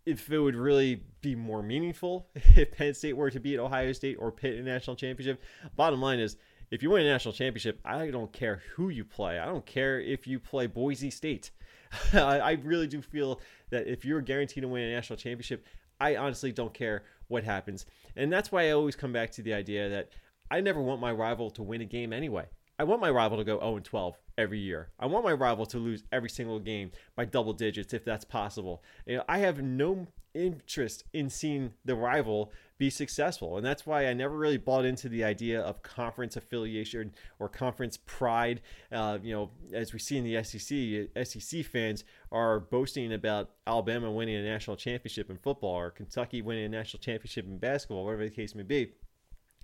if 0.04 0.30
it 0.30 0.38
would 0.38 0.56
really 0.56 1.02
be 1.20 1.34
more 1.34 1.62
meaningful 1.62 2.28
if 2.34 2.72
Penn 2.72 2.94
State 2.94 3.16
were 3.16 3.30
to 3.30 3.40
beat 3.40 3.58
Ohio 3.58 3.92
State 3.92 4.16
or 4.18 4.30
Pitt 4.30 4.56
in 4.56 4.64
the 4.64 4.70
national 4.70 4.96
championship. 4.96 5.42
Bottom 5.74 6.00
line 6.00 6.18
is, 6.18 6.36
if 6.70 6.82
you 6.82 6.90
win 6.90 7.06
a 7.06 7.10
national 7.10 7.34
championship, 7.34 7.80
I 7.84 8.10
don't 8.10 8.32
care 8.32 8.62
who 8.74 8.88
you 8.88 9.04
play. 9.04 9.38
I 9.38 9.46
don't 9.46 9.64
care 9.64 10.00
if 10.00 10.26
you 10.26 10.38
play 10.38 10.66
Boise 10.66 11.10
State. 11.10 11.50
I, 12.12 12.52
really 12.62 12.86
do 12.86 13.00
feel 13.00 13.40
that 13.70 13.86
if 13.86 14.04
you're 14.04 14.20
guaranteed 14.20 14.62
to 14.62 14.68
win 14.68 14.82
a 14.82 14.92
national 14.92 15.16
championship, 15.16 15.66
I 16.00 16.16
honestly 16.16 16.52
don't 16.52 16.74
care 16.74 17.04
what 17.28 17.44
happens. 17.44 17.86
And 18.16 18.32
that's 18.32 18.52
why 18.52 18.68
I 18.68 18.72
always 18.72 18.96
come 18.96 19.12
back 19.12 19.30
to 19.32 19.42
the 19.42 19.54
idea 19.54 19.88
that 19.88 20.10
I 20.50 20.60
never 20.60 20.80
want 20.80 21.00
my 21.00 21.12
rival 21.12 21.50
to 21.52 21.62
win 21.62 21.80
a 21.80 21.86
game 21.86 22.12
anyway. 22.12 22.46
I 22.78 22.84
want 22.84 23.00
my 23.00 23.10
rival 23.10 23.38
to 23.38 23.44
go 23.44 23.58
0 23.58 23.80
12 23.80 24.16
every 24.36 24.60
year. 24.60 24.90
I 25.00 25.06
want 25.06 25.24
my 25.24 25.32
rival 25.32 25.66
to 25.66 25.78
lose 25.78 26.04
every 26.12 26.30
single 26.30 26.60
game 26.60 26.92
by 27.16 27.24
double 27.24 27.52
digits 27.52 27.92
if 27.92 28.04
that's 28.04 28.24
possible. 28.24 28.84
You 29.06 29.16
know, 29.16 29.24
I 29.28 29.38
have 29.38 29.62
no 29.62 30.06
interest 30.34 31.04
in 31.12 31.28
seeing 31.28 31.72
the 31.84 31.96
rival 31.96 32.52
be 32.78 32.90
successful. 32.90 33.56
And 33.56 33.66
that's 33.66 33.84
why 33.84 34.06
I 34.06 34.12
never 34.14 34.36
really 34.36 34.56
bought 34.56 34.84
into 34.84 35.08
the 35.08 35.24
idea 35.24 35.60
of 35.60 35.82
conference 35.82 36.36
affiliation 36.36 37.12
or 37.40 37.48
conference 37.48 37.98
pride. 38.06 38.60
Uh, 38.92 39.18
you 39.20 39.34
know, 39.34 39.50
as 39.72 39.92
we 39.92 39.98
see 39.98 40.16
in 40.16 40.24
the 40.24 40.42
SEC, 40.44 41.26
SEC 41.26 41.64
fans 41.64 42.04
are 42.30 42.60
boasting 42.60 43.12
about 43.12 43.50
Alabama 43.66 44.10
winning 44.10 44.36
a 44.36 44.42
national 44.42 44.76
championship 44.76 45.28
in 45.28 45.36
football 45.36 45.74
or 45.74 45.90
Kentucky 45.90 46.40
winning 46.40 46.64
a 46.64 46.68
national 46.68 47.00
championship 47.00 47.46
in 47.46 47.58
basketball, 47.58 48.04
whatever 48.04 48.24
the 48.24 48.30
case 48.30 48.54
may 48.54 48.62
be. 48.62 48.92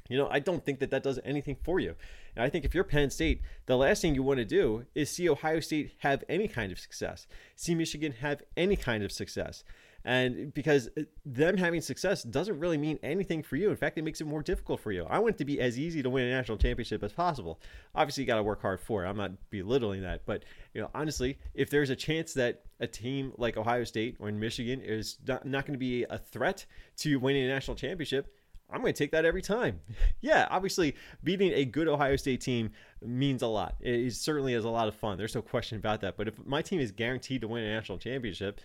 You 0.08 0.18
know, 0.18 0.28
I 0.30 0.38
don't 0.38 0.62
think 0.62 0.80
that 0.80 0.90
that 0.90 1.02
does 1.02 1.18
anything 1.24 1.56
for 1.62 1.80
you. 1.80 1.94
And 2.36 2.44
I 2.44 2.50
think 2.50 2.64
if 2.64 2.74
you're 2.74 2.84
Penn 2.84 3.08
State, 3.08 3.40
the 3.66 3.76
last 3.76 4.02
thing 4.02 4.14
you 4.14 4.22
want 4.22 4.38
to 4.38 4.44
do 4.44 4.84
is 4.94 5.10
see 5.10 5.28
Ohio 5.28 5.60
State 5.60 5.92
have 5.98 6.24
any 6.28 6.46
kind 6.46 6.72
of 6.72 6.78
success, 6.78 7.26
see 7.56 7.74
Michigan 7.74 8.12
have 8.20 8.42
any 8.56 8.76
kind 8.76 9.02
of 9.02 9.12
success. 9.12 9.64
And 10.04 10.52
because 10.52 10.88
uh, 10.98 11.02
them 11.24 11.56
having 11.56 11.80
success 11.80 12.22
doesn't 12.22 12.58
really 12.58 12.76
mean 12.76 12.98
anything 13.02 13.42
for 13.42 13.56
you. 13.56 13.70
In 13.70 13.76
fact, 13.76 13.96
it 13.96 14.02
makes 14.02 14.20
it 14.20 14.26
more 14.26 14.42
difficult 14.42 14.80
for 14.80 14.92
you. 14.92 15.06
I 15.08 15.18
want 15.18 15.36
it 15.36 15.38
to 15.38 15.44
be 15.44 15.60
as 15.60 15.78
easy 15.78 16.02
to 16.02 16.10
win 16.10 16.26
a 16.26 16.30
national 16.30 16.58
championship 16.58 17.02
as 17.02 17.12
possible. 17.12 17.60
Obviously, 17.94 18.22
you 18.22 18.26
got 18.26 18.36
to 18.36 18.42
work 18.42 18.60
hard 18.60 18.80
for 18.80 19.04
it. 19.04 19.08
I'm 19.08 19.16
not 19.16 19.32
belittling 19.50 20.02
that. 20.02 20.26
But, 20.26 20.44
you 20.74 20.82
know, 20.82 20.90
honestly, 20.94 21.38
if 21.54 21.70
there's 21.70 21.90
a 21.90 21.96
chance 21.96 22.34
that 22.34 22.62
a 22.80 22.86
team 22.86 23.32
like 23.38 23.56
Ohio 23.56 23.84
State 23.84 24.16
or 24.18 24.28
in 24.28 24.38
Michigan 24.38 24.82
is 24.82 25.16
not, 25.26 25.46
not 25.46 25.64
going 25.64 25.74
to 25.74 25.78
be 25.78 26.04
a 26.04 26.18
threat 26.18 26.66
to 26.98 27.16
winning 27.16 27.44
a 27.44 27.48
national 27.48 27.76
championship, 27.76 28.30
I'm 28.70 28.80
going 28.80 28.92
to 28.92 28.98
take 28.98 29.12
that 29.12 29.24
every 29.24 29.42
time. 29.42 29.80
yeah, 30.20 30.48
obviously, 30.50 30.96
beating 31.22 31.52
a 31.52 31.64
good 31.64 31.88
Ohio 31.88 32.16
State 32.16 32.40
team 32.40 32.70
means 33.02 33.42
a 33.42 33.46
lot. 33.46 33.76
It 33.80 34.12
certainly 34.12 34.54
is 34.54 34.64
a 34.64 34.70
lot 34.70 34.88
of 34.88 34.94
fun. 34.94 35.16
There's 35.16 35.34
no 35.34 35.42
question 35.42 35.78
about 35.78 36.00
that. 36.00 36.16
But 36.16 36.28
if 36.28 36.44
my 36.44 36.60
team 36.60 36.80
is 36.80 36.90
guaranteed 36.90 37.42
to 37.42 37.48
win 37.48 37.62
a 37.62 37.74
national 37.74 37.98
championship, 37.98 38.60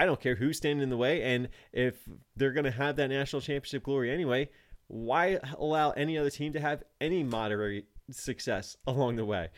I 0.00 0.06
don't 0.06 0.18
care 0.18 0.34
who's 0.34 0.56
standing 0.56 0.82
in 0.82 0.88
the 0.88 0.96
way. 0.96 1.22
And 1.22 1.50
if 1.74 1.94
they're 2.34 2.54
going 2.54 2.64
to 2.64 2.70
have 2.70 2.96
that 2.96 3.08
national 3.08 3.42
championship 3.42 3.82
glory 3.82 4.10
anyway, 4.10 4.48
why 4.86 5.38
allow 5.58 5.90
any 5.90 6.16
other 6.16 6.30
team 6.30 6.54
to 6.54 6.60
have 6.60 6.82
any 7.02 7.22
moderate 7.22 7.84
success 8.10 8.78
along 8.86 9.16
the 9.16 9.26
way? 9.26 9.50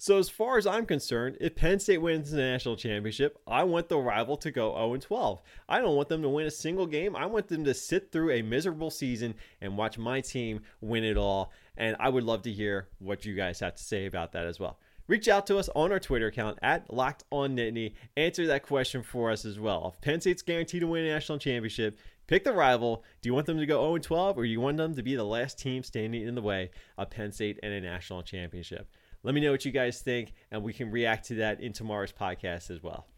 So, 0.00 0.16
as 0.18 0.28
far 0.28 0.56
as 0.56 0.68
I'm 0.68 0.86
concerned, 0.86 1.38
if 1.40 1.56
Penn 1.56 1.80
State 1.80 1.98
wins 1.98 2.30
the 2.30 2.36
national 2.36 2.76
championship, 2.76 3.36
I 3.48 3.64
want 3.64 3.88
the 3.88 3.98
rival 3.98 4.36
to 4.36 4.52
go 4.52 4.72
0 4.76 4.98
12. 4.98 5.42
I 5.68 5.80
don't 5.80 5.96
want 5.96 6.08
them 6.08 6.22
to 6.22 6.28
win 6.28 6.46
a 6.46 6.52
single 6.52 6.86
game. 6.86 7.16
I 7.16 7.26
want 7.26 7.48
them 7.48 7.64
to 7.64 7.74
sit 7.74 8.12
through 8.12 8.30
a 8.30 8.42
miserable 8.42 8.92
season 8.92 9.34
and 9.60 9.76
watch 9.76 9.98
my 9.98 10.20
team 10.20 10.60
win 10.80 11.02
it 11.02 11.16
all. 11.16 11.50
And 11.76 11.96
I 11.98 12.08
would 12.08 12.22
love 12.22 12.42
to 12.42 12.52
hear 12.52 12.86
what 13.00 13.24
you 13.24 13.34
guys 13.34 13.58
have 13.58 13.74
to 13.74 13.82
say 13.82 14.06
about 14.06 14.30
that 14.34 14.46
as 14.46 14.60
well 14.60 14.78
reach 15.08 15.26
out 15.26 15.46
to 15.48 15.58
us 15.58 15.68
on 15.74 15.90
our 15.90 15.98
Twitter 15.98 16.28
account 16.28 16.58
at 16.62 16.92
Locked 16.92 17.24
On 17.32 17.56
Nittany. 17.56 17.94
Answer 18.16 18.46
that 18.46 18.62
question 18.62 19.02
for 19.02 19.32
us 19.32 19.44
as 19.44 19.58
well. 19.58 19.92
If 19.92 20.00
Penn 20.00 20.20
State's 20.20 20.42
guaranteed 20.42 20.82
to 20.82 20.86
win 20.86 21.04
a 21.04 21.08
national 21.08 21.38
championship, 21.38 21.98
pick 22.28 22.44
the 22.44 22.52
rival. 22.52 23.02
Do 23.20 23.28
you 23.28 23.34
want 23.34 23.46
them 23.46 23.58
to 23.58 23.66
go 23.66 23.80
0 23.80 23.98
12 23.98 24.38
or 24.38 24.44
do 24.44 24.48
you 24.48 24.60
want 24.60 24.76
them 24.76 24.94
to 24.94 25.02
be 25.02 25.16
the 25.16 25.24
last 25.24 25.58
team 25.58 25.82
standing 25.82 26.22
in 26.22 26.36
the 26.36 26.42
way 26.42 26.70
of 26.96 27.10
Penn 27.10 27.32
State 27.32 27.58
and 27.62 27.72
a 27.72 27.80
national 27.80 28.22
championship? 28.22 28.88
Let 29.24 29.34
me 29.34 29.40
know 29.40 29.50
what 29.50 29.64
you 29.64 29.72
guys 29.72 30.00
think, 30.00 30.32
and 30.52 30.62
we 30.62 30.72
can 30.72 30.92
react 30.92 31.26
to 31.26 31.34
that 31.36 31.60
in 31.60 31.72
tomorrow's 31.72 32.12
podcast 32.12 32.70
as 32.70 32.82
well. 32.82 33.08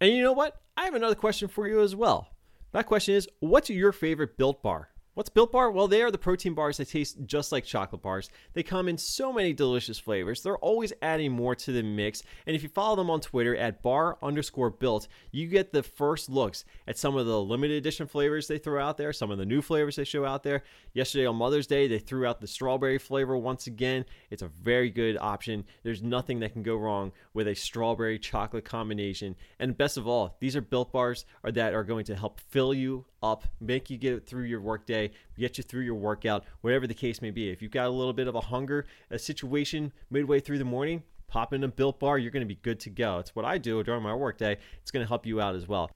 And 0.00 0.12
you 0.12 0.22
know 0.22 0.32
what? 0.32 0.60
I 0.76 0.84
have 0.84 0.94
another 0.94 1.14
question 1.14 1.48
for 1.48 1.66
you 1.66 1.80
as 1.80 1.96
well. 1.96 2.28
That 2.72 2.86
question 2.86 3.14
is 3.14 3.28
What's 3.40 3.70
your 3.70 3.92
favorite 3.92 4.36
built 4.36 4.62
bar? 4.62 4.90
What's 5.18 5.30
Built 5.30 5.50
Bar? 5.50 5.72
Well, 5.72 5.88
they 5.88 6.02
are 6.02 6.12
the 6.12 6.16
protein 6.16 6.54
bars 6.54 6.76
that 6.76 6.90
taste 6.90 7.16
just 7.26 7.50
like 7.50 7.64
chocolate 7.64 8.02
bars. 8.02 8.30
They 8.52 8.62
come 8.62 8.86
in 8.86 8.96
so 8.96 9.32
many 9.32 9.52
delicious 9.52 9.98
flavors. 9.98 10.44
They're 10.44 10.58
always 10.58 10.92
adding 11.02 11.32
more 11.32 11.56
to 11.56 11.72
the 11.72 11.82
mix. 11.82 12.22
And 12.46 12.54
if 12.54 12.62
you 12.62 12.68
follow 12.68 12.94
them 12.94 13.10
on 13.10 13.20
Twitter 13.20 13.56
at 13.56 13.82
bar 13.82 14.16
underscore 14.22 14.70
built, 14.70 15.08
you 15.32 15.48
get 15.48 15.72
the 15.72 15.82
first 15.82 16.30
looks 16.30 16.64
at 16.86 16.98
some 16.98 17.16
of 17.16 17.26
the 17.26 17.42
limited 17.42 17.78
edition 17.78 18.06
flavors 18.06 18.46
they 18.46 18.58
throw 18.58 18.80
out 18.80 18.96
there, 18.96 19.12
some 19.12 19.32
of 19.32 19.38
the 19.38 19.44
new 19.44 19.60
flavors 19.60 19.96
they 19.96 20.04
show 20.04 20.24
out 20.24 20.44
there. 20.44 20.62
Yesterday 20.92 21.26
on 21.26 21.34
Mother's 21.34 21.66
Day, 21.66 21.88
they 21.88 21.98
threw 21.98 22.24
out 22.24 22.40
the 22.40 22.46
strawberry 22.46 22.98
flavor 22.98 23.36
once 23.36 23.66
again. 23.66 24.04
It's 24.30 24.42
a 24.42 24.46
very 24.62 24.88
good 24.88 25.18
option. 25.20 25.64
There's 25.82 26.00
nothing 26.00 26.38
that 26.38 26.52
can 26.52 26.62
go 26.62 26.76
wrong 26.76 27.10
with 27.34 27.48
a 27.48 27.56
strawberry 27.56 28.20
chocolate 28.20 28.64
combination. 28.64 29.34
And 29.58 29.76
best 29.76 29.96
of 29.96 30.06
all, 30.06 30.36
these 30.38 30.54
are 30.54 30.60
built 30.60 30.92
bars 30.92 31.24
that 31.42 31.74
are 31.74 31.82
going 31.82 32.04
to 32.04 32.14
help 32.14 32.38
fill 32.38 32.72
you 32.72 33.04
up, 33.22 33.44
make 33.60 33.90
you 33.90 33.98
get 33.98 34.26
through 34.26 34.44
your 34.44 34.60
workday, 34.60 35.10
get 35.38 35.58
you 35.58 35.64
through 35.64 35.82
your 35.82 35.94
workout, 35.94 36.44
whatever 36.60 36.86
the 36.86 36.94
case 36.94 37.22
may 37.22 37.30
be. 37.30 37.50
If 37.50 37.62
you've 37.62 37.70
got 37.70 37.86
a 37.86 37.90
little 37.90 38.12
bit 38.12 38.28
of 38.28 38.34
a 38.34 38.40
hunger, 38.40 38.86
a 39.10 39.18
situation 39.18 39.92
midway 40.10 40.40
through 40.40 40.58
the 40.58 40.64
morning, 40.64 41.02
pop 41.28 41.52
in 41.52 41.64
a 41.64 41.68
built 41.68 42.00
bar, 42.00 42.18
you're 42.18 42.30
going 42.30 42.46
to 42.46 42.54
be 42.54 42.60
good 42.62 42.80
to 42.80 42.90
go. 42.90 43.18
It's 43.18 43.34
what 43.34 43.44
I 43.44 43.58
do 43.58 43.82
during 43.82 44.02
my 44.02 44.14
workday. 44.14 44.58
It's 44.80 44.90
going 44.90 45.04
to 45.04 45.08
help 45.08 45.26
you 45.26 45.40
out 45.40 45.54
as 45.54 45.68
well. 45.68 45.90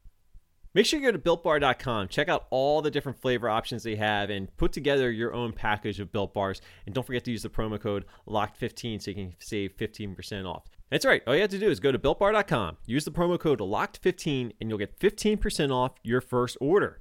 Make 0.75 0.87
sure 0.87 0.99
you 0.99 1.05
go 1.05 1.13
to 1.13 1.19
builtbar.com, 1.19 2.09
check 2.09 2.31
out 2.31 2.47
all 2.49 2.81
the 2.81 2.91
different 2.91 3.21
flavor 3.21 3.47
options 3.47 3.83
they 3.83 3.97
have, 3.97 4.31
and 4.31 4.55
put 4.57 4.73
together 4.73 5.11
your 5.11 5.35
own 5.35 5.53
package 5.53 6.01
of 6.01 6.11
built 6.11 6.33
bars. 6.33 6.63
And 6.87 6.95
don't 6.95 7.07
forget 7.07 7.25
to 7.25 7.31
use 7.31 7.43
the 7.43 7.51
promo 7.51 7.79
code 7.79 8.07
LOCKED15 8.27 9.03
so 9.03 9.11
you 9.11 9.15
can 9.15 9.35
save 9.39 9.77
15% 9.77 10.47
off. 10.47 10.63
That's 10.91 11.05
right. 11.05 11.23
All 11.27 11.35
you 11.35 11.43
have 11.43 11.51
to 11.51 11.59
do 11.59 11.71
is 11.71 11.79
go 11.79 11.93
to 11.93 11.99
builtbar.com, 11.99 12.79
use 12.87 13.05
the 13.05 13.11
promo 13.11 13.39
code 13.39 13.61
LOCKED15, 13.61 14.53
and 14.61 14.71
you'll 14.71 14.79
get 14.79 14.99
15% 14.99 15.71
off 15.71 15.93
your 16.03 16.23
first 16.23 16.57
order. 16.59 17.01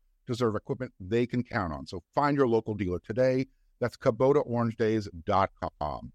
deserve 0.31 0.55
equipment 0.55 0.93
they 0.99 1.25
can 1.25 1.43
count 1.43 1.73
on. 1.73 1.85
So 1.85 2.01
find 2.15 2.37
your 2.37 2.47
local 2.47 2.73
dealer 2.73 2.99
today. 2.99 3.47
That's 3.79 3.97
KubotaOrangeDays.com. 3.97 6.13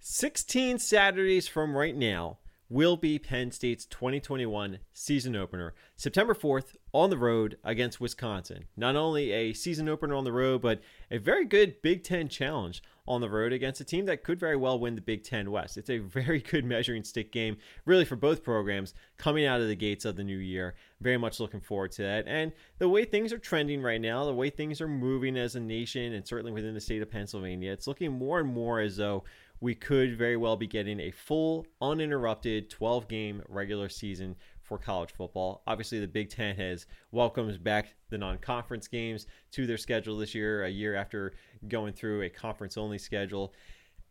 16 0.00 0.78
Saturdays 0.78 1.48
from 1.48 1.76
right 1.76 1.96
now 1.96 2.38
will 2.72 2.96
be 2.96 3.18
Penn 3.18 3.50
State's 3.50 3.84
2021 3.84 4.78
season 4.94 5.36
opener, 5.36 5.74
September 5.94 6.34
4th 6.34 6.74
on 6.94 7.10
the 7.10 7.18
road 7.18 7.58
against 7.62 8.00
Wisconsin. 8.00 8.64
Not 8.78 8.96
only 8.96 9.30
a 9.30 9.52
season 9.52 9.90
opener 9.90 10.14
on 10.14 10.24
the 10.24 10.32
road, 10.32 10.62
but 10.62 10.80
a 11.10 11.18
very 11.18 11.44
good 11.44 11.82
Big 11.82 12.02
Ten 12.02 12.28
challenge 12.28 12.82
on 13.06 13.20
the 13.20 13.28
road 13.28 13.52
against 13.52 13.80
a 13.80 13.84
team 13.84 14.06
that 14.06 14.22
could 14.22 14.40
very 14.40 14.56
well 14.56 14.78
win 14.78 14.94
the 14.94 15.02
Big 15.02 15.22
Ten 15.22 15.50
West. 15.50 15.76
It's 15.76 15.90
a 15.90 15.98
very 15.98 16.40
good 16.50 16.64
measuring 16.64 17.04
stick 17.04 17.30
game, 17.30 17.58
really, 17.84 18.06
for 18.06 18.16
both 18.16 18.42
programs 18.42 18.94
coming 19.18 19.44
out 19.44 19.60
of 19.60 19.68
the 19.68 19.76
gates 19.76 20.06
of 20.06 20.16
the 20.16 20.24
new 20.24 20.38
year. 20.38 20.74
Very 21.00 21.18
much 21.18 21.40
looking 21.40 21.60
forward 21.60 21.92
to 21.92 22.02
that. 22.02 22.24
And 22.26 22.52
the 22.78 22.88
way 22.88 23.04
things 23.04 23.34
are 23.34 23.38
trending 23.38 23.82
right 23.82 24.00
now, 24.00 24.24
the 24.24 24.32
way 24.32 24.48
things 24.48 24.80
are 24.80 24.88
moving 24.88 25.36
as 25.36 25.56
a 25.56 25.60
nation, 25.60 26.14
and 26.14 26.26
certainly 26.26 26.52
within 26.52 26.74
the 26.74 26.80
state 26.80 27.02
of 27.02 27.10
Pennsylvania, 27.10 27.72
it's 27.72 27.86
looking 27.86 28.12
more 28.12 28.40
and 28.40 28.48
more 28.48 28.80
as 28.80 28.96
though 28.96 29.24
we 29.62 29.76
could 29.76 30.18
very 30.18 30.36
well 30.36 30.56
be 30.56 30.66
getting 30.66 30.98
a 30.98 31.12
full, 31.12 31.64
uninterrupted 31.80 32.68
12 32.68 33.06
game 33.06 33.40
regular 33.48 33.88
season 33.88 34.34
for 34.60 34.76
college 34.76 35.12
football. 35.12 35.62
Obviously, 35.68 36.00
the 36.00 36.08
Big 36.08 36.30
Ten 36.30 36.56
has 36.56 36.86
welcomes 37.12 37.56
back 37.58 37.94
the 38.10 38.18
non 38.18 38.38
conference 38.38 38.88
games 38.88 39.28
to 39.52 39.64
their 39.64 39.78
schedule 39.78 40.18
this 40.18 40.34
year, 40.34 40.64
a 40.64 40.68
year 40.68 40.96
after 40.96 41.34
going 41.68 41.92
through 41.92 42.22
a 42.22 42.28
conference 42.28 42.76
only 42.76 42.98
schedule. 42.98 43.54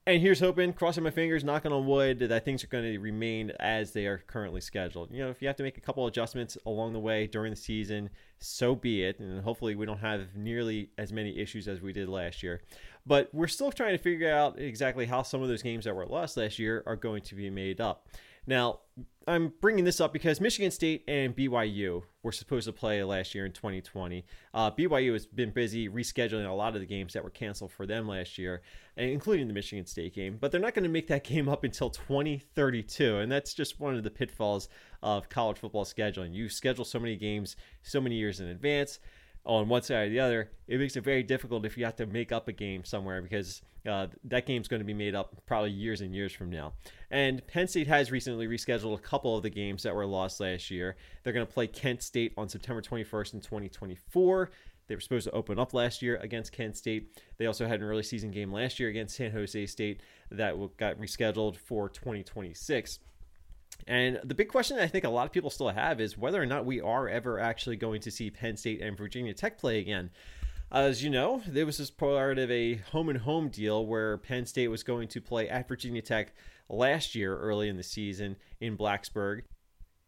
And 0.08 0.20
here's 0.20 0.40
hoping, 0.40 0.74
crossing 0.74 1.04
my 1.04 1.12
fingers, 1.12 1.44
knocking 1.44 1.72
on 1.72 1.86
wood, 1.86 2.18
that 2.20 2.44
things 2.44 2.64
are 2.64 2.68
going 2.68 2.86
to 2.86 2.98
remain 2.98 3.52
as 3.60 3.92
they 3.92 4.08
are 4.08 4.18
currently 4.18 4.60
scheduled. 4.60 5.12
You 5.12 5.20
know, 5.20 5.30
if 5.30 5.44
you 5.44 5.48
have 5.48 5.58
to 5.58 5.64
make 5.64 5.78
a 5.78 5.82
couple 5.82 6.08
adjustments 6.08 6.58
along 6.66 6.94
the 6.94 7.00
way 7.00 7.28
during 7.28 7.52
the 7.52 7.56
season, 7.56 8.10
so 8.40 8.74
be 8.74 9.04
it. 9.04 9.20
And 9.20 9.44
hopefully, 9.44 9.76
we 9.76 9.86
don't 9.86 10.00
have 10.00 10.36
nearly 10.36 10.90
as 10.98 11.14
many 11.14 11.38
issues 11.38 11.68
as 11.68 11.82
we 11.82 11.94
did 11.94 12.10
last 12.10 12.42
year. 12.42 12.62
But 13.06 13.30
we're 13.32 13.48
still 13.48 13.72
trying 13.72 13.96
to 13.96 14.02
figure 14.02 14.34
out 14.34 14.58
exactly 14.58 15.06
how 15.06 15.22
some 15.22 15.44
of 15.44 15.50
those 15.50 15.62
games 15.62 15.86
that 15.86 15.96
were 15.96 16.08
lost 16.08 16.36
last 16.36 16.58
year 16.58 16.82
are 16.88 16.96
going 16.96 17.22
to 17.22 17.36
be 17.36 17.52
made 17.52 17.80
up. 17.80 18.08
Now, 18.48 18.80
I'm 19.28 19.54
bringing 19.62 19.86
this 19.86 20.02
up 20.02 20.14
because 20.14 20.42
Michigan 20.42 20.72
State 20.72 21.04
and 21.08 21.36
BYU 21.36 22.02
were 22.24 22.32
supposed 22.32 22.66
to 22.66 22.74
play 22.74 23.04
last 23.04 23.36
year 23.36 23.46
in 23.46 23.52
2020. 23.52 24.26
Uh, 24.54 24.72
BYU 24.72 25.14
has 25.14 25.28
been 25.28 25.52
busy 25.52 25.88
rescheduling 25.88 26.50
a 26.50 26.54
lot 26.54 26.74
of 26.74 26.82
the 26.82 26.88
games 26.88 27.14
that 27.14 27.24
were 27.24 27.30
canceled 27.30 27.72
for 27.72 27.86
them 27.86 28.08
last 28.08 28.40
year, 28.40 28.64
including 28.98 29.48
the 29.48 29.54
Michigan 29.54 29.86
State 29.86 30.16
game. 30.16 30.38
But 30.42 30.52
they're 30.52 30.60
not 30.60 30.74
going 30.74 30.84
to 30.84 30.90
make 30.90 31.08
that 31.08 31.24
game 31.28 31.48
up 31.48 31.64
until 31.64 31.92
2032, 31.92 33.18
and 33.18 33.32
that's 33.32 33.54
just 33.54 33.80
one 33.80 33.96
of 33.96 34.04
the 34.04 34.10
pitfalls 34.10 34.70
of 35.04 35.30
college 35.30 35.60
football 35.60 35.86
scheduling. 35.86 36.34
You 36.34 36.50
schedule 36.50 36.86
so 36.86 37.00
many 37.00 37.16
games 37.16 37.56
so 37.84 38.02
many 38.02 38.16
years 38.16 38.40
in 38.40 38.48
advance 38.48 39.00
on 39.46 39.68
one 39.68 39.82
side 39.82 40.08
or 40.08 40.10
the 40.10 40.20
other, 40.20 40.52
it 40.68 40.80
makes 40.80 40.96
it 40.96 41.04
very 41.04 41.24
difficult 41.24 41.66
if 41.66 41.78
you 41.78 41.86
have 41.86 41.96
to 41.96 42.06
make 42.06 42.32
up 42.32 42.48
a 42.48 42.54
game 42.54 42.84
somewhere 42.84 43.22
because 43.22 43.62
uh, 43.88 44.08
that 44.24 44.46
game's 44.46 44.68
going 44.68 44.80
to 44.80 44.86
be 44.86 44.94
made 44.94 45.16
up 45.16 45.36
probably 45.48 45.72
years 45.72 46.02
and 46.02 46.14
years 46.14 46.32
from 46.32 46.50
now. 46.50 46.74
And 47.10 47.46
Penn 47.48 47.68
State 47.68 47.88
has 47.88 48.12
recently 48.12 48.48
rescheduled 48.48 48.96
a 48.96 49.02
couple 49.02 49.36
of 49.36 49.44
the 49.44 49.50
games 49.50 49.84
that 49.84 49.96
were 49.96 50.06
lost 50.06 50.40
last 50.40 50.70
year. 50.70 50.96
They're 51.24 51.34
going 51.34 51.46
to 51.46 51.52
play 51.52 51.68
Kent 51.68 52.04
State 52.04 52.34
on 52.38 52.48
September 52.48 52.82
21st 52.82 53.34
in 53.34 53.42
2024. 53.42 54.52
They 54.88 54.96
were 54.96 55.02
supposed 55.02 55.26
to 55.26 55.32
open 55.32 55.58
up 55.58 55.74
last 55.74 56.02
year 56.02 56.18
against 56.18 56.52
Kent 56.52 56.78
State. 56.78 57.18
They 57.38 57.46
also 57.46 57.66
had 57.66 57.80
an 57.80 57.86
early 57.86 58.04
season 58.04 58.30
game 58.30 58.52
last 58.52 58.80
year 58.80 58.90
against 58.90 59.16
San 59.16 59.32
Jose 59.32 59.66
State 59.68 60.02
that 60.30 60.56
got 60.78 60.98
rescheduled 61.00 61.56
for 61.56 61.90
2026. 61.90 63.00
And 63.88 64.20
the 64.24 64.36
big 64.36 64.50
question 64.50 64.80
I 64.80 64.88
think 64.88 65.06
a 65.06 65.10
lot 65.10 65.26
of 65.26 65.32
people 65.32 65.50
still 65.50 65.70
have 65.70 66.00
is 66.00 66.18
whether 66.18 66.42
or 66.42 66.46
not 66.46 66.66
we 66.66 66.82
are 66.82 67.08
ever 67.08 67.40
actually 67.40 67.76
going 67.76 68.02
to 68.02 68.12
see 68.12 68.30
Penn 68.30 68.58
State 68.58 68.82
and 68.82 68.98
Virginia 68.98 69.34
Tech 69.34 69.58
play 69.58 69.80
again. 69.80 70.12
As 70.72 71.04
you 71.04 71.10
know, 71.10 71.42
there 71.48 71.66
was 71.66 71.78
this 71.78 71.92
part 71.92 72.40
of 72.40 72.50
a 72.50 72.76
home 72.76 73.10
and 73.10 73.20
home 73.20 73.50
deal 73.50 73.86
where 73.86 74.18
Penn 74.18 74.46
State 74.46 74.70
was 74.70 74.84
going 74.84 75.10
to 75.10 75.20
play 75.20 75.50
at 75.50 75.68
Virginia 75.68 76.02
Tech 76.02 76.34
last 76.70 77.14
year, 77.16 77.38
early 77.38 77.68
in 77.68 77.76
the 77.76 77.84
season 77.84 78.38
in 78.60 78.78
Blacksburg 78.78 79.42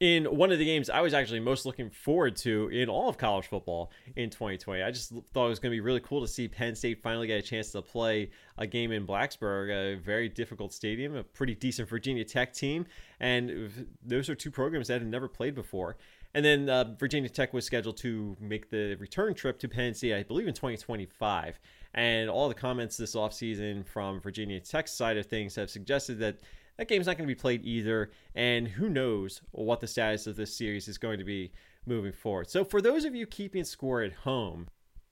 in 0.03 0.25
one 0.25 0.51
of 0.51 0.59
the 0.59 0.65
games 0.65 0.89
I 0.89 0.99
was 0.99 1.13
actually 1.13 1.39
most 1.39 1.65
looking 1.65 1.89
forward 1.89 2.35
to 2.37 2.67
in 2.67 2.89
all 2.89 3.07
of 3.07 3.17
college 3.17 3.47
football 3.47 3.89
in 4.17 4.29
2020. 4.29 4.83
I 4.83 4.91
just 4.91 5.13
thought 5.33 5.45
it 5.45 5.49
was 5.49 5.59
going 5.59 5.71
to 5.71 5.75
be 5.75 5.79
really 5.79 6.01
cool 6.01 6.19
to 6.19 6.27
see 6.27 6.49
Penn 6.49 6.75
State 6.75 7.01
finally 7.01 7.25
get 7.25 7.39
a 7.39 7.41
chance 7.41 7.71
to 7.71 7.81
play 7.81 8.29
a 8.57 8.67
game 8.67 8.91
in 8.91 9.07
Blacksburg, 9.07 9.71
a 9.71 9.97
very 9.97 10.27
difficult 10.27 10.73
stadium, 10.73 11.15
a 11.15 11.23
pretty 11.23 11.55
decent 11.55 11.87
Virginia 11.87 12.25
Tech 12.25 12.51
team, 12.51 12.85
and 13.21 13.87
those 14.05 14.27
are 14.27 14.35
two 14.35 14.51
programs 14.51 14.89
that 14.89 14.99
had 14.99 15.09
never 15.09 15.29
played 15.29 15.55
before. 15.55 15.95
And 16.33 16.43
then 16.43 16.69
uh, 16.69 16.95
Virginia 16.99 17.29
Tech 17.29 17.53
was 17.53 17.65
scheduled 17.65 17.95
to 17.97 18.35
make 18.41 18.69
the 18.69 18.95
return 18.95 19.33
trip 19.33 19.57
to 19.59 19.69
Penn 19.69 19.93
State, 19.93 20.15
I 20.15 20.23
believe, 20.23 20.49
in 20.49 20.53
2025. 20.53 21.57
And 21.93 22.29
all 22.29 22.49
the 22.49 22.55
comments 22.55 22.97
this 22.97 23.15
offseason 23.15 23.87
from 23.87 24.19
Virginia 24.19 24.59
Tech's 24.59 24.91
side 24.91 25.15
of 25.15 25.27
things 25.27 25.55
have 25.55 25.69
suggested 25.69 26.19
that 26.19 26.39
that 26.77 26.87
game's 26.87 27.07
not 27.07 27.17
going 27.17 27.27
to 27.27 27.35
be 27.35 27.39
played 27.39 27.63
either. 27.65 28.11
And 28.35 28.67
who 28.67 28.89
knows 28.89 29.41
what 29.51 29.79
the 29.79 29.87
status 29.87 30.27
of 30.27 30.35
this 30.35 30.55
series 30.55 30.87
is 30.87 30.97
going 30.97 31.19
to 31.19 31.25
be 31.25 31.51
moving 31.85 32.13
forward. 32.13 32.49
So, 32.49 32.63
for 32.63 32.81
those 32.81 33.05
of 33.05 33.15
you 33.15 33.25
keeping 33.25 33.63
score 33.63 34.01
at 34.01 34.13
home, 34.13 34.67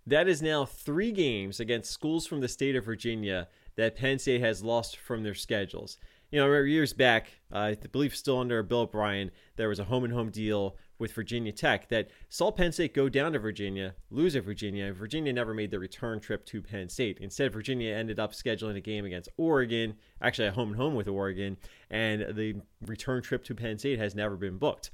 that 0.08 0.28
is 0.28 0.42
now 0.42 0.66
three 0.66 1.12
games 1.12 1.60
against 1.60 1.92
schools 1.92 2.26
from 2.26 2.42
the 2.42 2.48
state 2.48 2.76
of 2.76 2.86
Virginia 2.86 3.48
that 3.76 3.96
Penn 3.96 4.20
State 4.20 4.42
has 4.42 4.64
lost 4.64 4.98
from 4.98 5.24
their 5.24 5.36
schedules. 5.36 5.98
You 6.32 6.40
know, 6.40 6.48
years 6.62 6.94
back, 6.94 7.28
uh, 7.54 7.58
I 7.58 7.76
believe 7.92 8.16
still 8.16 8.40
under 8.40 8.64
Bill 8.64 8.82
O'Brien, 8.82 9.32
there 9.58 9.70
was 9.70 9.80
a 9.80 9.84
home 9.84 10.04
and 10.04 10.14
home 10.14 10.32
deal 10.32 10.78
with 11.02 11.12
Virginia 11.12 11.52
Tech 11.52 11.90
that 11.90 12.10
saw 12.30 12.52
Penn 12.52 12.72
State 12.72 12.94
go 12.94 13.10
down 13.10 13.34
to 13.34 13.40
Virginia, 13.40 13.96
lose 14.12 14.36
at 14.36 14.46
Virginia. 14.46 14.94
Virginia 14.94 15.34
never 15.34 15.54
made 15.54 15.72
the 15.72 15.80
return 15.80 16.20
trip 16.20 16.46
to 16.46 16.62
Penn 16.62 16.88
State. 16.88 17.18
Instead, 17.20 17.52
Virginia 17.52 17.94
ended 17.94 18.20
up 18.20 18.32
scheduling 18.32 18.78
a 18.78 18.82
game 18.82 19.04
against 19.04 19.28
Oregon, 19.36 19.96
actually 20.22 20.48
a 20.48 20.52
home 20.52 20.70
and 20.70 20.78
home 20.78 20.94
with 20.96 21.08
Oregon, 21.08 21.58
and 21.90 22.36
the 22.36 22.56
return 22.86 23.24
trip 23.24 23.44
to 23.46 23.56
Penn 23.56 23.80
State 23.80 24.00
has 24.00 24.16
never 24.16 24.38
been 24.38 24.58
booked. 24.58 24.92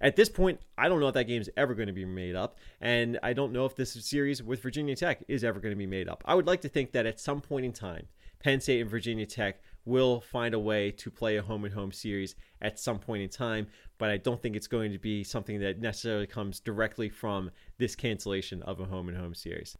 At 0.00 0.16
this 0.16 0.30
point, 0.30 0.60
I 0.78 0.88
don't 0.88 0.98
know 0.98 1.08
if 1.08 1.14
that 1.14 1.24
game 1.24 1.42
is 1.42 1.50
ever 1.58 1.74
going 1.74 1.88
to 1.88 1.92
be 1.92 2.06
made 2.06 2.34
up, 2.34 2.58
and 2.80 3.18
I 3.22 3.34
don't 3.34 3.52
know 3.52 3.66
if 3.66 3.76
this 3.76 3.92
series 3.92 4.42
with 4.42 4.62
Virginia 4.62 4.96
Tech 4.96 5.22
is 5.28 5.44
ever 5.44 5.60
going 5.60 5.72
to 5.72 5.78
be 5.78 5.86
made 5.86 6.08
up. 6.08 6.24
I 6.24 6.34
would 6.34 6.46
like 6.46 6.62
to 6.62 6.70
think 6.70 6.92
that 6.92 7.04
at 7.04 7.20
some 7.20 7.42
point 7.42 7.66
in 7.66 7.72
time, 7.72 8.08
Penn 8.42 8.60
State 8.60 8.80
and 8.80 8.90
Virginia 8.90 9.26
Tech 9.26 9.60
will 9.84 10.22
find 10.22 10.54
a 10.54 10.58
way 10.58 10.90
to 10.90 11.10
play 11.10 11.36
a 11.36 11.42
home 11.42 11.66
and 11.66 11.74
home 11.74 11.92
series 11.92 12.34
at 12.62 12.78
some 12.78 12.98
point 12.98 13.22
in 13.22 13.28
time, 13.28 13.66
but 14.00 14.10
I 14.10 14.16
don't 14.16 14.42
think 14.42 14.56
it's 14.56 14.66
going 14.66 14.90
to 14.92 14.98
be 14.98 15.22
something 15.22 15.60
that 15.60 15.78
necessarily 15.78 16.26
comes 16.26 16.58
directly 16.58 17.08
from 17.08 17.50
this 17.78 17.94
cancellation 17.94 18.62
of 18.62 18.80
a 18.80 18.86
home 18.86 19.08
and 19.08 19.16
home 19.16 19.34
series. 19.34 19.76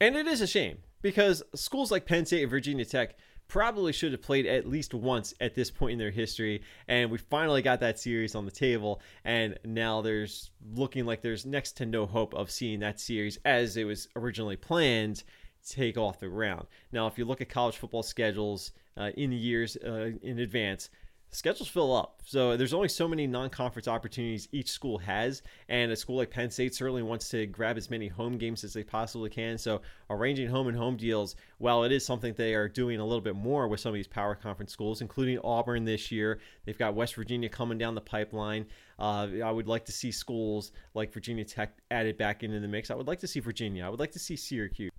And 0.00 0.14
it 0.14 0.28
is 0.28 0.40
a 0.42 0.46
shame 0.46 0.78
because 1.02 1.42
schools 1.54 1.90
like 1.90 2.06
Penn 2.06 2.26
State 2.26 2.42
and 2.42 2.50
Virginia 2.50 2.84
Tech 2.84 3.16
probably 3.48 3.92
should 3.92 4.12
have 4.12 4.22
played 4.22 4.44
at 4.46 4.68
least 4.68 4.92
once 4.92 5.32
at 5.40 5.54
this 5.54 5.70
point 5.70 5.92
in 5.92 5.98
their 5.98 6.10
history 6.10 6.62
and 6.88 7.10
we 7.10 7.16
finally 7.16 7.62
got 7.62 7.78
that 7.80 7.98
series 7.98 8.34
on 8.34 8.44
the 8.44 8.50
table 8.50 9.00
and 9.24 9.56
now 9.64 10.02
there's 10.02 10.50
looking 10.74 11.06
like 11.06 11.22
there's 11.22 11.46
next 11.46 11.76
to 11.76 11.86
no 11.86 12.06
hope 12.06 12.34
of 12.34 12.50
seeing 12.50 12.80
that 12.80 12.98
series 12.98 13.38
as 13.44 13.76
it 13.76 13.84
was 13.84 14.08
originally 14.16 14.56
planned 14.56 15.22
take 15.66 15.98
off 15.98 16.20
the 16.20 16.28
ground. 16.28 16.66
Now, 16.92 17.06
if 17.06 17.18
you 17.18 17.24
look 17.24 17.40
at 17.40 17.48
college 17.48 17.76
football 17.76 18.02
schedules 18.02 18.72
uh, 18.96 19.10
in 19.16 19.32
years 19.32 19.76
uh, 19.76 20.12
in 20.22 20.38
advance, 20.38 20.90
schedules 21.30 21.68
fill 21.68 21.94
up. 21.94 22.22
So 22.24 22.56
there's 22.56 22.74
only 22.74 22.88
so 22.88 23.06
many 23.06 23.26
non-conference 23.26 23.88
opportunities 23.88 24.48
each 24.52 24.70
school 24.70 24.98
has, 24.98 25.42
and 25.68 25.92
a 25.92 25.96
school 25.96 26.16
like 26.16 26.30
Penn 26.30 26.50
State 26.50 26.74
certainly 26.74 27.02
wants 27.02 27.28
to 27.30 27.46
grab 27.46 27.76
as 27.76 27.90
many 27.90 28.08
home 28.08 28.38
games 28.38 28.64
as 28.64 28.72
they 28.72 28.82
possibly 28.82 29.30
can. 29.30 29.58
So 29.58 29.82
arranging 30.10 30.48
home 30.48 30.68
and 30.68 30.76
home 30.76 30.96
deals, 30.96 31.36
while 31.58 31.84
it 31.84 31.92
is 31.92 32.04
something 32.04 32.34
they 32.34 32.54
are 32.54 32.68
doing 32.68 33.00
a 33.00 33.04
little 33.04 33.20
bit 33.20 33.36
more 33.36 33.68
with 33.68 33.80
some 33.80 33.90
of 33.90 33.94
these 33.94 34.08
power 34.08 34.34
conference 34.34 34.72
schools, 34.72 35.00
including 35.00 35.38
Auburn 35.44 35.84
this 35.84 36.10
year, 36.10 36.40
they've 36.64 36.78
got 36.78 36.94
West 36.94 37.14
Virginia 37.14 37.48
coming 37.48 37.78
down 37.78 37.94
the 37.94 38.00
pipeline. 38.00 38.66
Uh, 38.98 39.28
I 39.44 39.50
would 39.50 39.68
like 39.68 39.84
to 39.86 39.92
see 39.92 40.10
schools 40.10 40.72
like 40.94 41.12
Virginia 41.12 41.44
Tech 41.44 41.76
added 41.90 42.16
back 42.16 42.42
into 42.42 42.60
the 42.60 42.68
mix. 42.68 42.90
I 42.90 42.94
would 42.94 43.06
like 43.06 43.20
to 43.20 43.26
see 43.26 43.40
Virginia. 43.40 43.84
I 43.84 43.88
would 43.88 44.00
like 44.00 44.12
to 44.12 44.18
see 44.18 44.36
Syracuse 44.36 44.90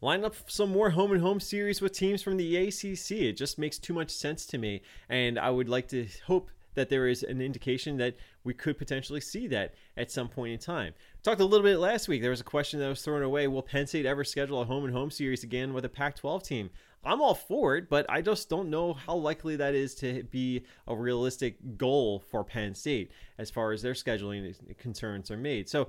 line 0.00 0.24
up 0.24 0.34
some 0.46 0.70
more 0.70 0.90
home 0.90 1.12
and 1.12 1.20
home 1.20 1.40
series 1.40 1.80
with 1.80 1.92
teams 1.92 2.22
from 2.22 2.36
the 2.36 2.56
ACC. 2.56 3.10
It 3.12 3.36
just 3.36 3.58
makes 3.58 3.78
too 3.78 3.94
much 3.94 4.10
sense 4.10 4.46
to 4.46 4.58
me, 4.58 4.82
and 5.08 5.38
I 5.38 5.50
would 5.50 5.68
like 5.68 5.88
to 5.88 6.06
hope 6.26 6.50
that 6.74 6.90
there 6.90 7.08
is 7.08 7.22
an 7.22 7.40
indication 7.40 7.96
that 7.96 8.16
we 8.44 8.52
could 8.52 8.76
potentially 8.76 9.20
see 9.20 9.46
that 9.48 9.74
at 9.96 10.10
some 10.10 10.28
point 10.28 10.52
in 10.52 10.58
time. 10.58 10.92
Talked 11.22 11.40
a 11.40 11.44
little 11.44 11.64
bit 11.64 11.78
last 11.78 12.06
week. 12.06 12.20
There 12.20 12.30
was 12.30 12.42
a 12.42 12.44
question 12.44 12.78
that 12.80 12.88
was 12.88 13.02
thrown 13.02 13.22
away: 13.22 13.48
Will 13.48 13.62
Penn 13.62 13.86
State 13.86 14.06
ever 14.06 14.24
schedule 14.24 14.60
a 14.60 14.64
home 14.64 14.84
and 14.84 14.92
home 14.92 15.10
series 15.10 15.42
again 15.42 15.72
with 15.72 15.84
a 15.84 15.88
Pac-12 15.88 16.42
team? 16.42 16.70
I'm 17.02 17.22
all 17.22 17.34
for 17.34 17.76
it, 17.76 17.88
but 17.88 18.04
I 18.08 18.20
just 18.20 18.48
don't 18.48 18.68
know 18.68 18.92
how 18.92 19.14
likely 19.14 19.56
that 19.56 19.74
is 19.74 19.94
to 19.96 20.24
be 20.24 20.64
a 20.88 20.94
realistic 20.94 21.56
goal 21.78 22.24
for 22.30 22.42
Penn 22.42 22.74
State 22.74 23.12
as 23.38 23.48
far 23.48 23.72
as 23.72 23.80
their 23.80 23.92
scheduling 23.92 24.54
concerns 24.76 25.30
are 25.30 25.36
made. 25.36 25.68
So 25.68 25.88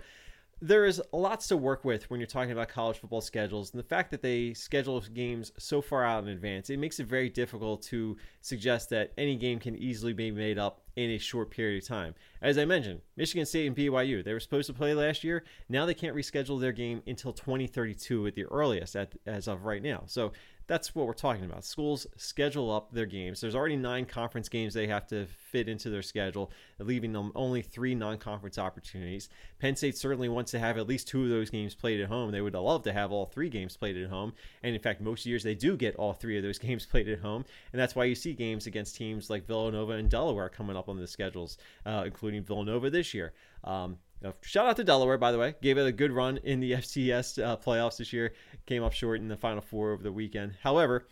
there 0.62 0.86
is 0.86 1.02
lots 1.14 1.48
to 1.48 1.58
work 1.58 1.86
with 1.86 2.10
when 2.10 2.20
you're 2.20 2.28
talking 2.28 2.52
about 2.52 2.68
college 2.68 2.98
football 2.98 3.22
schedules 3.22 3.72
and 3.72 3.80
the 3.80 3.88
fact 3.88 4.10
that 4.10 4.24
they 4.24 4.54
schedule 4.54 5.00
games 5.14 5.52
so 5.60 5.82
far 5.82 6.04
out 6.04 6.24
in 6.24 6.30
advance 6.30 6.70
it 6.70 6.78
makes 6.78 7.00
it 7.00 7.06
very 7.06 7.30
difficult 7.30 7.82
to 7.84 8.18
suggest 8.42 8.90
that 8.90 9.12
any 9.18 9.36
game 9.36 9.60
can 9.60 9.76
easily 9.76 10.14
be 10.14 10.32
made 10.32 10.58
up 10.58 10.82
in 10.96 11.12
a 11.12 11.18
short 11.20 11.52
period 11.52 11.84
of 11.84 11.88
time. 11.88 12.16
As 12.42 12.58
i 12.58 12.66
mentioned 12.66 13.02
michigan 13.16 13.46
state 13.46 13.68
and 13.68 13.76
byu 13.76 14.24
they 14.24 14.34
were 14.34 14.40
supposed 14.40 14.68
to 14.68 14.74
play 14.74 14.96
last 14.96 15.24
year. 15.24 15.44
Now 15.70 15.86
they 15.86 15.94
can't 15.94 16.16
reschedule 16.16 16.60
their 16.60 16.72
game 16.72 17.04
until 17.06 17.34
2032 17.34 18.28
at 18.28 18.36
the 18.36 18.46
earliest 18.46 18.96
at, 18.96 19.14
as 19.28 19.48
of 19.48 19.64
right 19.64 19.84
now. 19.84 20.04
So 20.08 20.32
that's 20.68 20.94
what 20.94 21.08
we're 21.08 21.14
talking 21.14 21.46
about. 21.46 21.64
Schools 21.64 22.06
schedule 22.18 22.70
up 22.70 22.92
their 22.92 23.06
games. 23.06 23.40
There's 23.40 23.56
already 23.56 23.78
nine 23.78 24.06
conference 24.06 24.50
games 24.50 24.74
they 24.74 24.88
have 24.88 25.08
to 25.08 25.26
fit 25.26 25.70
into 25.70 25.90
their 25.90 26.02
schedule, 26.02 26.52
leaving 26.78 27.14
them 27.14 27.32
only 27.36 27.62
three 27.62 27.96
non 27.96 28.18
conference 28.18 28.58
opportunities. 28.58 29.30
Penn 29.60 29.78
State 29.78 29.98
certainly 29.98 30.28
wants 30.28 30.52
to 30.52 30.60
have 30.60 30.78
at 30.78 30.88
least 30.88 31.08
two 31.08 31.24
of 31.24 31.30
those 31.30 31.50
games 31.50 31.74
played 31.74 32.02
at 32.02 32.10
home. 32.10 32.32
They 32.32 32.42
would 32.42 32.54
love 32.54 32.84
to 32.84 32.94
have 32.94 33.14
all 33.14 33.26
three 33.26 33.50
games 33.50 33.78
played 33.78 33.98
at 33.98 34.10
home. 34.10 34.34
And 34.62 34.76
in 34.76 34.82
fact, 34.82 35.00
most 35.00 35.26
years 35.26 35.42
they 35.42 35.56
do 35.56 35.78
get 35.78 35.96
all 35.96 36.14
three 36.14 36.38
of 36.38 36.44
those 36.44 36.60
games 36.60 36.86
played 36.86 37.08
at 37.08 37.20
home. 37.20 37.46
And 37.72 37.80
that's 37.80 37.96
why 37.96 38.04
you 38.04 38.16
see 38.16 38.34
games 38.34 38.68
against 38.68 38.98
teams 38.98 39.30
like 39.30 39.48
Villanova 39.48 39.94
and 39.94 40.10
Delaware 40.10 40.50
coming 40.50 40.76
up 40.76 40.90
on 40.90 40.98
the 40.98 41.08
schedules, 41.08 41.58
uh, 41.86 42.04
including 42.06 42.44
Villanova 42.44 42.90
this 42.90 43.14
year. 43.14 43.34
Um, 43.64 43.98
shout 44.42 44.68
out 44.68 44.76
to 44.78 44.84
Delaware, 44.84 45.18
by 45.18 45.32
the 45.32 45.38
way. 45.38 45.56
Gave 45.62 45.78
it 45.78 45.86
a 45.86 45.92
good 45.92 46.12
run 46.12 46.38
in 46.38 46.60
the 46.60 46.72
FCS 46.74 47.44
uh, 47.44 47.58
playoffs 47.58 47.98
this 47.98 48.14
year. 48.14 48.34
Came 48.66 48.84
up 48.84 48.94
short 48.94 49.20
in 49.20 49.28
the 49.28 49.38
Final 49.38 49.62
Four 49.62 49.92
over 49.92 50.04
the 50.04 50.12
weekend. 50.12 50.54
However, 50.62 51.08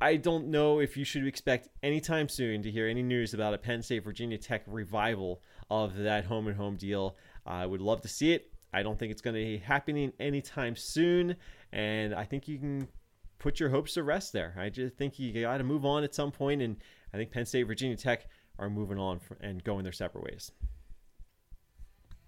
I 0.00 0.16
don't 0.16 0.48
know 0.48 0.80
if 0.80 0.96
you 0.96 1.04
should 1.04 1.26
expect 1.26 1.68
anytime 1.82 2.28
soon 2.28 2.62
to 2.62 2.70
hear 2.70 2.88
any 2.88 3.02
news 3.02 3.32
about 3.32 3.54
a 3.54 3.58
Penn 3.58 3.82
State 3.82 4.04
Virginia 4.04 4.36
Tech 4.36 4.64
revival 4.66 5.40
of 5.70 5.96
that 5.96 6.24
home 6.24 6.46
and 6.46 6.56
home 6.56 6.76
deal. 6.76 7.16
I 7.46 7.64
would 7.64 7.80
love 7.80 8.02
to 8.02 8.08
see 8.08 8.32
it. 8.32 8.52
I 8.72 8.82
don't 8.82 8.98
think 8.98 9.12
it's 9.12 9.22
going 9.22 9.34
to 9.34 9.40
be 9.40 9.58
happening 9.58 10.12
anytime 10.18 10.74
soon, 10.74 11.36
and 11.72 12.14
I 12.14 12.24
think 12.24 12.48
you 12.48 12.58
can 12.58 12.88
put 13.38 13.60
your 13.60 13.68
hopes 13.68 13.94
to 13.94 14.02
rest 14.02 14.32
there. 14.32 14.54
I 14.58 14.68
just 14.68 14.96
think 14.96 15.18
you 15.18 15.42
got 15.42 15.58
to 15.58 15.64
move 15.64 15.84
on 15.84 16.02
at 16.02 16.14
some 16.14 16.32
point, 16.32 16.60
and 16.60 16.76
I 17.12 17.16
think 17.16 17.30
Penn 17.30 17.46
State 17.46 17.62
Virginia 17.62 17.96
Tech 17.96 18.26
are 18.58 18.68
moving 18.68 18.98
on 18.98 19.20
and 19.40 19.62
going 19.62 19.84
their 19.84 19.92
separate 19.92 20.24
ways. 20.24 20.50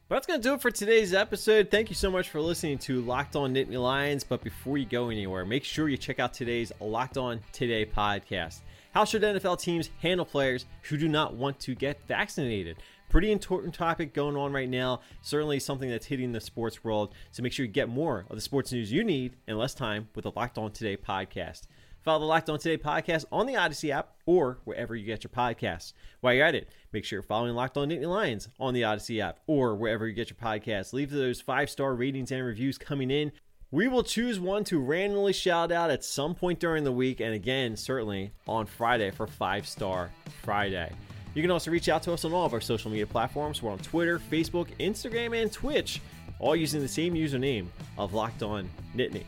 But 0.09 0.15
that's 0.15 0.29
going 0.29 0.41
to 0.41 0.49
do 0.49 0.55
it 0.55 0.61
for 0.61 0.71
today's 0.71 1.13
episode. 1.13 1.69
Thank 1.69 1.89
you 1.89 1.97
so 1.97 2.13
much 2.13 2.29
for 2.29 2.41
listening 2.41 2.79
to 2.79 3.01
Locked 3.01 3.35
On 3.35 3.53
Nittany 3.53 3.83
Lions. 3.83 4.23
But 4.23 4.41
before 4.41 4.79
you 4.79 4.87
go 4.87 5.09
anywhere, 5.09 5.45
make 5.45 5.65
sure 5.65 5.89
you 5.89 5.97
check 5.97 6.21
out 6.21 6.33
today's 6.33 6.71
Locked 6.81 7.17
On 7.17 7.41
Today 7.51 7.85
podcast. 7.85 8.61
How 8.93 9.05
should 9.05 9.23
NFL 9.23 9.61
teams 9.61 9.91
handle 10.01 10.25
players 10.25 10.67
who 10.83 10.97
do 10.97 11.09
not 11.09 11.35
want 11.35 11.59
to 11.59 11.75
get 11.75 12.07
vaccinated? 12.07 12.77
Pretty 13.09 13.33
important 13.33 13.75
topic 13.75 14.15
going 14.15 14.37
on 14.37 14.53
right 14.53 14.69
now. 14.69 15.01
Certainly 15.23 15.59
something 15.59 15.91
that's 15.91 16.07
hitting 16.07 16.31
the 16.31 16.41
sports 16.41 16.85
world. 16.85 17.13
So 17.33 17.43
make 17.43 17.53
sure 17.53 17.67
you 17.67 17.73
get 17.73 17.89
more 17.89 18.27
of 18.31 18.37
the 18.37 18.41
sports 18.41 18.71
news 18.71 18.93
you 18.93 19.03
need 19.03 19.35
in 19.49 19.59
less 19.59 19.75
time 19.75 20.09
with 20.15 20.23
the 20.23 20.31
Locked 20.37 20.57
On 20.57 20.71
Today 20.71 20.97
podcast. 20.97 21.63
Follow 22.07 22.21
the 22.21 22.27
Locked 22.27 22.49
On 22.51 22.57
Today 22.57 22.81
podcast 22.81 23.25
on 23.33 23.47
the 23.47 23.55
Audacy 23.55 23.91
app 23.91 24.13
or 24.27 24.61
wherever 24.63 24.95
you 24.95 25.05
get 25.05 25.25
your 25.25 25.31
podcasts. 25.33 25.93
While 26.21 26.35
you're 26.35 26.47
at 26.47 26.55
it, 26.55 26.69
make 26.93 27.05
sure 27.05 27.17
you're 27.17 27.23
following 27.25 27.57
Locked 27.57 27.77
On 27.77 27.89
Nittany 27.89 28.07
Lions 28.07 28.49
on 28.61 28.75
the 28.75 28.83
Audacy 28.83 29.21
app 29.21 29.41
or 29.49 29.75
wherever 29.75 30.07
you 30.07 30.15
get 30.15 30.31
your 30.31 30.37
podcasts. 30.37 30.93
Leave 30.93 31.11
those 31.11 31.41
five 31.41 31.69
star 31.69 31.97
ratings 31.97 32.31
and 32.31 32.45
reviews 32.45 32.79
coming 32.79 33.11
in. 33.11 33.33
We 33.73 33.89
will 33.89 34.05
choose 34.05 34.39
one 34.39 34.63
to 34.67 34.79
randomly 34.79 35.33
shout 35.33 35.73
out 35.73 35.91
at 35.91 36.05
some 36.05 36.37
point 36.37 36.61
during 36.61 36.85
the 36.85 36.93
week, 36.93 37.19
and 37.19 37.35
again, 37.35 37.77
certainly 37.77 38.31
on 38.47 38.67
Friday 38.67 39.11
for 39.11 39.27
Five 39.27 39.67
Star 39.67 40.09
Friday. 40.45 40.93
You 41.35 41.43
can 41.43 41.51
also 41.51 41.73
reach 41.73 41.89
out 41.89 42.05
to 42.05 42.13
us 42.13 42.25
on 42.25 42.33
all 42.33 42.47
of 42.47 42.55
our 42.55 42.61
social 42.61 42.89
media 42.89 43.09
platforms. 43.09 43.65
We're 43.65 43.73
on 43.73 43.79
Twitter, 43.79 44.21
Facebook, 44.31 44.69
Instagram, 44.79 45.43
and 45.43 45.51
Twitch, 45.51 46.01
all 46.39 46.55
using 46.55 46.81
the 46.81 46.87
same 46.87 47.15
username 47.15 47.67
of 47.99 48.15
Locked 48.15 48.45
On 48.45 48.71
Nittany. 48.95 49.25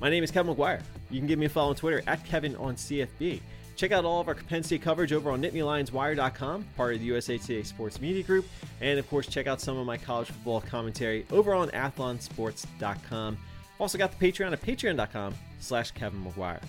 My 0.00 0.08
name 0.08 0.24
is 0.24 0.30
Kevin 0.30 0.54
McGuire. 0.54 0.80
You 1.14 1.20
can 1.20 1.28
give 1.28 1.38
me 1.38 1.46
a 1.46 1.48
follow 1.48 1.70
on 1.70 1.76
Twitter 1.76 2.02
at 2.08 2.24
Kevin 2.24 2.56
on 2.56 2.74
CFB. 2.74 3.40
Check 3.76 3.92
out 3.92 4.04
all 4.04 4.20
of 4.20 4.26
our 4.26 4.34
Penn 4.34 4.64
State 4.64 4.82
coverage 4.82 5.12
over 5.12 5.30
on 5.30 5.40
NittanyLionsWire.com, 5.42 6.64
part 6.76 6.94
of 6.94 7.00
the 7.00 7.06
USA 7.06 7.38
Today 7.38 7.62
Sports 7.62 8.00
Media 8.00 8.24
Group. 8.24 8.46
And 8.80 8.98
of 8.98 9.08
course, 9.08 9.28
check 9.28 9.46
out 9.46 9.60
some 9.60 9.76
of 9.76 9.86
my 9.86 9.96
college 9.96 10.26
football 10.26 10.60
commentary 10.60 11.24
over 11.30 11.54
on 11.54 11.68
AthlonSports.com. 11.70 13.38
Also 13.78 13.96
got 13.96 14.18
the 14.18 14.32
Patreon 14.32 14.52
at 14.52 14.60
patreon.com 14.60 15.34
slash 15.60 15.92
Kevin 15.92 16.24
McGuire. 16.24 16.62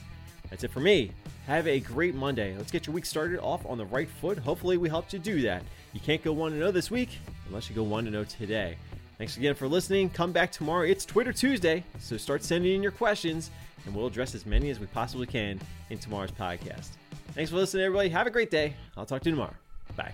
That's 0.52 0.64
it 0.64 0.70
for 0.70 0.80
me. 0.80 1.12
Have 1.48 1.68
a 1.68 1.80
great 1.80 2.14
Monday. 2.14 2.56
Let's 2.56 2.72
get 2.72 2.86
your 2.86 2.94
week 2.94 3.08
started 3.08 3.40
off 3.40 3.66
on 3.66 3.80
the 3.80 3.86
right 3.86 4.10
foot. 4.10 4.38
Hopefully, 4.38 4.78
we 4.78 4.90
helped 4.90 5.12
you 5.12 5.18
do 5.18 5.42
that. 5.42 5.64
You 5.94 6.00
can't 6.00 6.24
go 6.24 6.34
1 6.34 6.54
0 6.54 6.72
this 6.72 6.92
week 6.92 7.18
unless 7.48 7.68
you 7.68 7.76
go 7.76 7.84
1 7.84 8.12
0 8.12 8.24
today. 8.26 8.78
Thanks 9.18 9.38
again 9.38 9.56
for 9.56 9.68
listening. 9.68 10.10
Come 10.10 10.32
back 10.32 10.52
tomorrow. 10.52 10.86
It's 10.86 11.06
Twitter 11.06 11.32
Tuesday, 11.32 11.84
so 12.00 12.18
start 12.18 12.44
sending 12.44 12.76
in 12.76 12.84
your 12.84 12.92
questions 12.92 13.50
and 13.86 13.96
we'll 13.96 14.08
address 14.08 14.36
as 14.36 14.46
many 14.46 14.70
as 14.70 14.80
we 14.80 14.88
possibly 14.88 15.28
can 15.28 15.60
in 15.90 15.98
tomorrow's 15.98 16.32
podcast. 16.32 16.90
Thanks 17.34 17.52
for 17.52 17.58
listening, 17.58 17.86
everybody. 17.86 18.10
Have 18.10 18.28
a 18.28 18.32
great 18.32 18.52
day. 18.52 18.74
I'll 18.98 19.06
talk 19.06 19.22
to 19.24 19.30
you 19.30 19.36
tomorrow. 19.36 19.54
Bye. 19.96 20.14